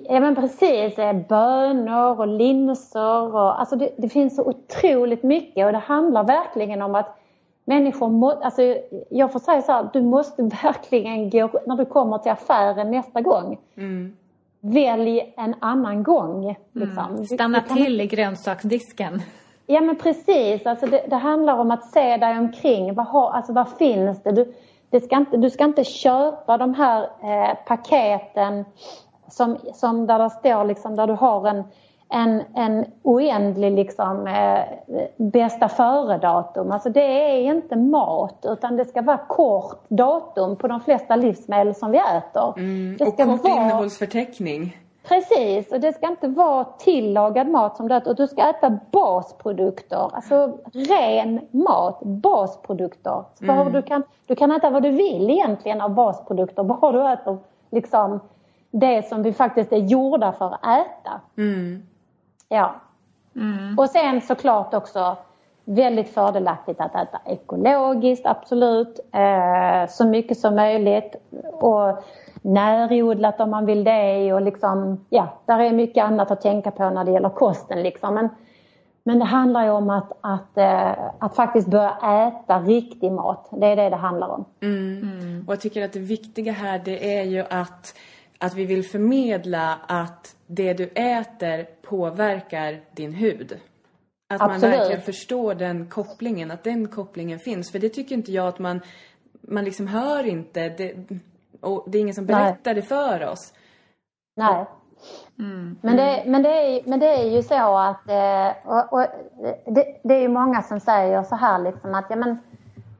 [0.09, 5.67] Ja men precis, eh, bönor och linser och alltså det, det, finns så otroligt mycket
[5.67, 7.19] och det handlar verkligen om att
[7.65, 8.63] människor må, alltså
[9.09, 13.21] jag får säga så här, du måste verkligen gå, när du kommer till affären nästa
[13.21, 14.17] gång, mm.
[14.61, 16.45] välj en annan gång.
[16.45, 16.57] Mm.
[16.73, 17.07] Liksom.
[17.11, 17.25] Mm.
[17.25, 19.23] Stanna du, till i grönsaksdisken.
[19.71, 23.53] Ja men precis, alltså det, det, handlar om att se dig omkring, vad, har, alltså
[23.53, 24.33] vad finns det?
[24.33, 24.55] Du,
[24.91, 28.65] det ska inte, du ska inte köpa de här eh, paketen
[29.29, 31.65] som, som där det står liksom, där du har en,
[32.09, 34.63] en, en oändlig liksom, eh,
[35.17, 36.73] bästa före-datum.
[36.73, 41.75] Alltså det är inte mat utan det ska vara kort datum på de flesta livsmedel
[41.75, 42.55] som vi äter.
[42.57, 43.63] Mm, det ska och kort vara...
[43.63, 44.77] innehållsförteckning.
[45.09, 48.15] Precis, och det ska inte vara tillagad mat som du äter.
[48.15, 53.25] Du ska äta basprodukter, alltså ren mat, basprodukter.
[53.43, 53.73] Mm.
[53.73, 57.39] Du, kan, du kan äta vad du vill egentligen av basprodukter, bara du äter
[57.71, 58.21] liksom
[58.71, 61.21] det som vi faktiskt är gjorda för att äta.
[61.37, 61.83] Mm.
[62.49, 62.75] Ja.
[63.37, 63.79] Mm.
[63.79, 65.17] Och sen såklart också
[65.65, 69.01] väldigt fördelaktigt att äta ekologiskt, absolut.
[69.13, 71.17] Eh, så mycket som möjligt.
[71.53, 72.05] Och
[72.43, 74.33] närodlat om man vill det.
[74.33, 77.83] Och liksom, ja, där är mycket annat att tänka på när det gäller kosten.
[77.83, 78.15] Liksom.
[78.15, 78.29] Men,
[79.03, 83.49] men det handlar ju om att, att, eh, att faktiskt börja äta riktig mat.
[83.51, 84.45] Det är det det handlar om.
[84.61, 85.03] Mm.
[85.03, 85.45] mm.
[85.47, 87.95] Och jag tycker att det viktiga här det är ju att
[88.39, 93.61] att vi vill förmedla att det du äter påverkar din hud.
[94.31, 94.63] Att Absolut.
[94.63, 97.73] man verkligen förstår den kopplingen, att den kopplingen finns.
[97.73, 98.81] För det tycker inte jag att man,
[99.41, 100.69] man liksom hör inte.
[100.69, 100.95] Det,
[101.61, 102.75] och det är ingen som berättar Nej.
[102.75, 103.55] det för oss.
[104.37, 104.67] Nej.
[105.39, 105.79] Mm.
[105.83, 109.07] Men, det, men, det är, men det är ju så att, eh, och, och
[109.67, 112.39] det, det, är ju många som säger så här liksom att ja men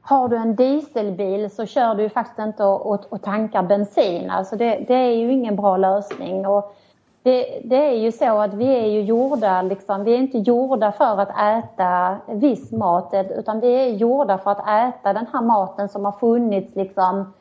[0.09, 4.29] har du en dieselbil så kör du ju faktiskt inte och, och, och tankar bensin.
[4.29, 6.47] Alltså det, det, är ju ingen bra lösning.
[6.47, 6.75] Och
[7.23, 10.91] det, det, är ju så att vi är ju gjorda, liksom, vi är inte gjorda
[10.91, 15.89] för att äta viss mat utan vi är gjorda för att äta den här maten
[15.89, 17.33] som har funnits liksom,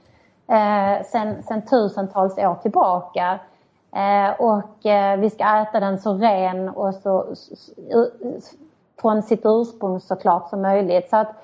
[0.46, 3.38] eh, sen, sen tusentals år tillbaka.
[3.92, 7.26] Eh, och eh, vi ska äta den så ren och så,
[9.00, 11.10] från sitt ursprung såklart som möjligt.
[11.10, 11.34] Så att,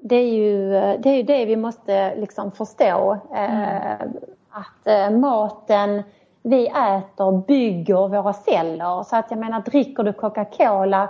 [0.00, 3.18] det är ju det, är ju det vi måste liksom förstå.
[3.34, 4.16] Eh, mm.
[4.50, 6.02] Att eh, maten
[6.42, 9.02] vi äter bygger våra celler.
[9.02, 11.08] Så att jag menar, dricker du Coca-Cola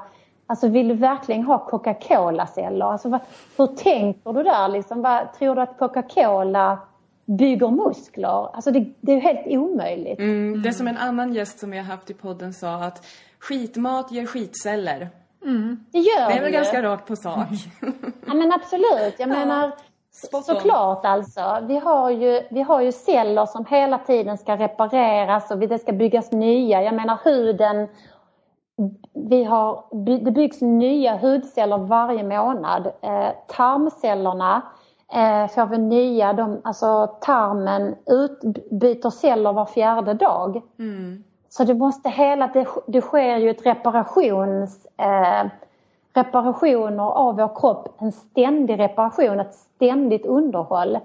[0.50, 2.86] Alltså vill du verkligen ha Coca-Cola-celler?
[2.86, 3.20] Alltså, vad,
[3.56, 4.68] hur tänker du där?
[4.68, 6.78] Liksom, vad, tror du att Coca-Cola
[7.26, 8.54] bygger muskler?
[8.54, 10.18] Alltså det, det är ju helt omöjligt.
[10.18, 13.06] Mm, det är som en annan gäst som jag haft i podden sa att
[13.38, 15.08] skitmat ger skitceller.
[15.44, 15.84] Mm.
[15.92, 16.34] Det gör det.
[16.34, 17.48] är väl ganska rakt på sak.
[18.26, 19.14] ja men absolut.
[19.18, 19.72] Jag menar
[20.44, 21.58] såklart alltså.
[21.62, 25.92] Vi har, ju, vi har ju celler som hela tiden ska repareras och det ska
[25.92, 26.82] byggas nya.
[26.82, 27.88] Jag menar huden
[29.14, 29.84] vi har,
[30.24, 32.86] det byggs nya hudceller varje månad.
[32.86, 34.62] Eh, tarmcellerna
[35.12, 40.62] eh, får vi nya, de, alltså tarmen utbyter celler var fjärde dag.
[40.78, 41.24] Mm.
[41.48, 45.50] Så det måste hela, det, det sker ju ett reparations, eh,
[46.14, 50.98] reparationer av vår kropp, en ständig reparation, ett ständigt underhåll.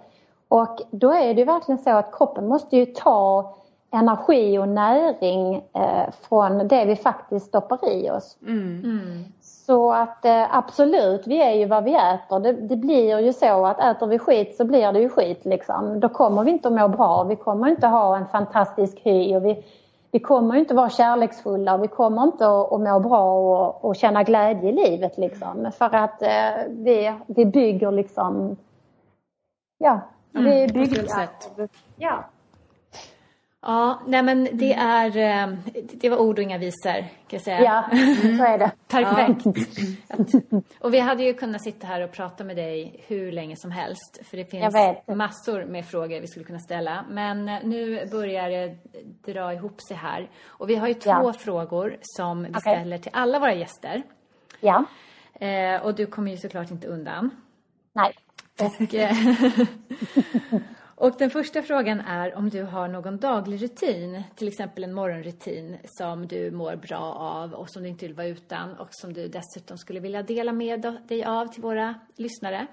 [0.48, 3.54] Och då är det verkligen så att kroppen måste ju ta
[3.92, 8.38] energi och näring eh, från det vi faktiskt stoppar i oss.
[8.42, 8.82] Mm.
[8.84, 9.24] Mm.
[9.42, 12.40] Så att eh, absolut, vi är ju vad vi äter.
[12.40, 16.00] Det, det, blir ju så att äter vi skit så blir det ju skit liksom.
[16.00, 17.24] Då kommer vi inte att må bra.
[17.24, 19.64] Vi kommer inte ha en fantastisk hy och vi,
[20.14, 23.96] vi kommer inte vara kärleksfulla och vi kommer inte att, att må bra och, och
[23.96, 25.72] känna glädje i livet liksom.
[25.78, 28.58] För att eh, vi, vi bygger liksom,
[29.78, 30.00] ja,
[30.36, 31.08] mm, vi bygger...
[31.96, 32.24] Ja.
[33.66, 34.88] Ja, nej men det mm.
[34.88, 35.58] är, eh,
[35.94, 37.62] det var ord och inga visor kan jag säga.
[37.62, 37.86] Ja,
[38.38, 38.72] så är det.
[38.88, 39.46] Perfekt.
[40.08, 40.62] Ja.
[40.80, 44.20] Och vi hade ju kunnat sitta här och prata med dig hur länge som helst.
[44.24, 44.76] För det finns
[45.08, 47.06] massor med frågor vi skulle kunna ställa.
[47.10, 48.78] Men eh, nu börjar det
[49.34, 50.30] dra ihop sig här.
[50.46, 51.34] Och vi har ju två ja.
[51.34, 52.62] frågor som vi okay.
[52.62, 54.04] ställer till alla våra gäster.
[54.60, 54.86] Ja.
[55.34, 57.30] Eh, och du kommer ju såklart inte undan.
[57.94, 58.14] Nej.
[58.60, 58.94] Och,
[61.04, 65.78] Och den första frågan är om du har någon daglig rutin, till exempel en morgonrutin
[65.86, 69.28] som du mår bra av och som du inte vill vara utan och som du
[69.28, 72.68] dessutom skulle vilja dela med dig av till våra lyssnare.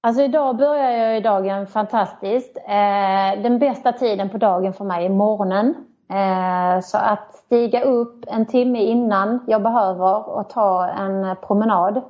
[0.00, 2.56] Alltså idag börjar jag ju dagen fantastiskt.
[2.56, 5.74] Eh, den bästa tiden på dagen för mig är morgonen.
[6.10, 12.02] Eh, så att stiga upp en timme innan jag behöver och ta en promenad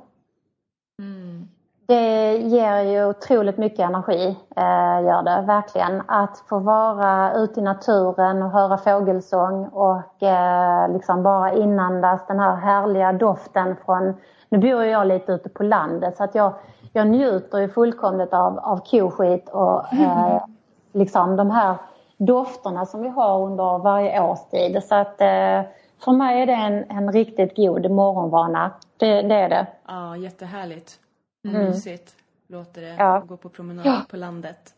[1.89, 6.01] det ger ju otroligt mycket energi, eh, gör det verkligen.
[6.07, 12.39] Att få vara ute i naturen och höra fågelsång och eh, liksom bara inandas den
[12.39, 14.13] här härliga doften från...
[14.49, 16.53] Nu bor jag lite ute på landet så att jag,
[16.93, 20.43] jag njuter ju fullkomligt av, av koskit och eh,
[20.93, 21.75] liksom de här
[22.17, 24.83] dofterna som vi har under varje årstid.
[24.83, 25.61] Så att eh,
[26.05, 28.71] för mig är det en, en riktigt god morgonvana.
[28.97, 29.67] Det, det är det.
[29.87, 30.99] Ja, jättehärligt.
[31.47, 31.65] Mm.
[31.65, 32.15] Mysigt
[32.47, 32.95] låter det.
[32.97, 33.23] Ja.
[33.27, 34.01] Gå på promenad ja.
[34.09, 34.73] på landet.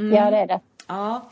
[0.00, 0.14] Mm.
[0.14, 0.60] Ja, det är det.
[0.88, 1.28] Ja.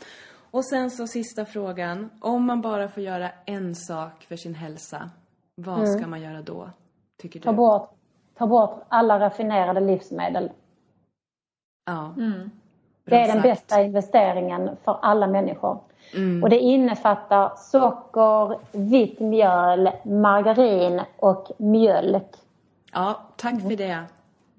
[0.51, 2.09] Och sen så sista frågan.
[2.19, 5.09] Om man bara får göra en sak för sin hälsa,
[5.55, 5.97] vad mm.
[5.97, 6.69] ska man göra då?
[7.21, 7.43] Tycker du?
[7.43, 7.89] Ta bort,
[8.37, 10.51] ta bort alla raffinerade livsmedel.
[11.85, 12.13] Ja.
[12.17, 12.51] Mm.
[13.03, 15.79] Det är den bästa investeringen för alla människor.
[16.13, 16.43] Mm.
[16.43, 22.35] Och det innefattar socker, vitt mjöl, margarin och mjölk.
[22.91, 24.03] Ja, tack för det.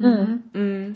[0.00, 0.42] Mm.
[0.54, 0.94] Mm.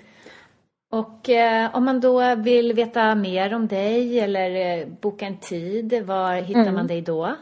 [0.92, 6.02] Och eh, om man då vill veta mer om dig eller eh, boka en tid,
[6.06, 6.74] var hittar mm.
[6.74, 7.36] man dig då?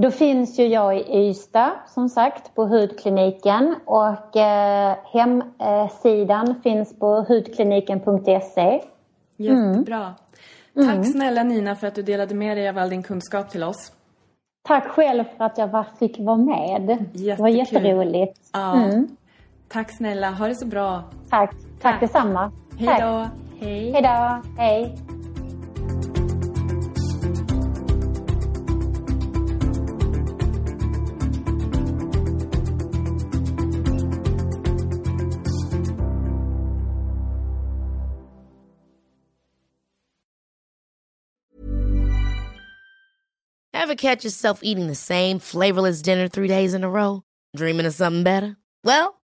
[0.00, 7.20] Då finns ju jag i Ystad som sagt på hudkliniken och eh, hemsidan finns på
[7.28, 8.82] hudkliniken.se.
[9.36, 10.14] Jättebra.
[10.76, 10.88] Mm.
[10.88, 13.92] Tack snälla Nina för att du delade med dig av all din kunskap till oss.
[14.62, 16.90] Tack själv för att jag fick vara med.
[16.90, 17.36] Jättekul.
[17.36, 18.40] Det var jätteroligt.
[18.52, 18.84] Ja.
[18.84, 19.16] Mm.
[19.72, 21.10] Tack snälla, ha det så bra.
[21.30, 22.00] Tack, tack, tack.
[22.00, 22.52] detsamma.
[22.78, 23.30] Hej då.
[23.60, 23.92] Hej.
[23.92, 24.42] Hej då.
[24.58, 24.96] Hej.
[43.74, 47.22] Ever catch yourself eating the same flavorless dinner three days in a row?
[47.56, 48.56] Dreaming of something better?
[48.84, 49.21] Well,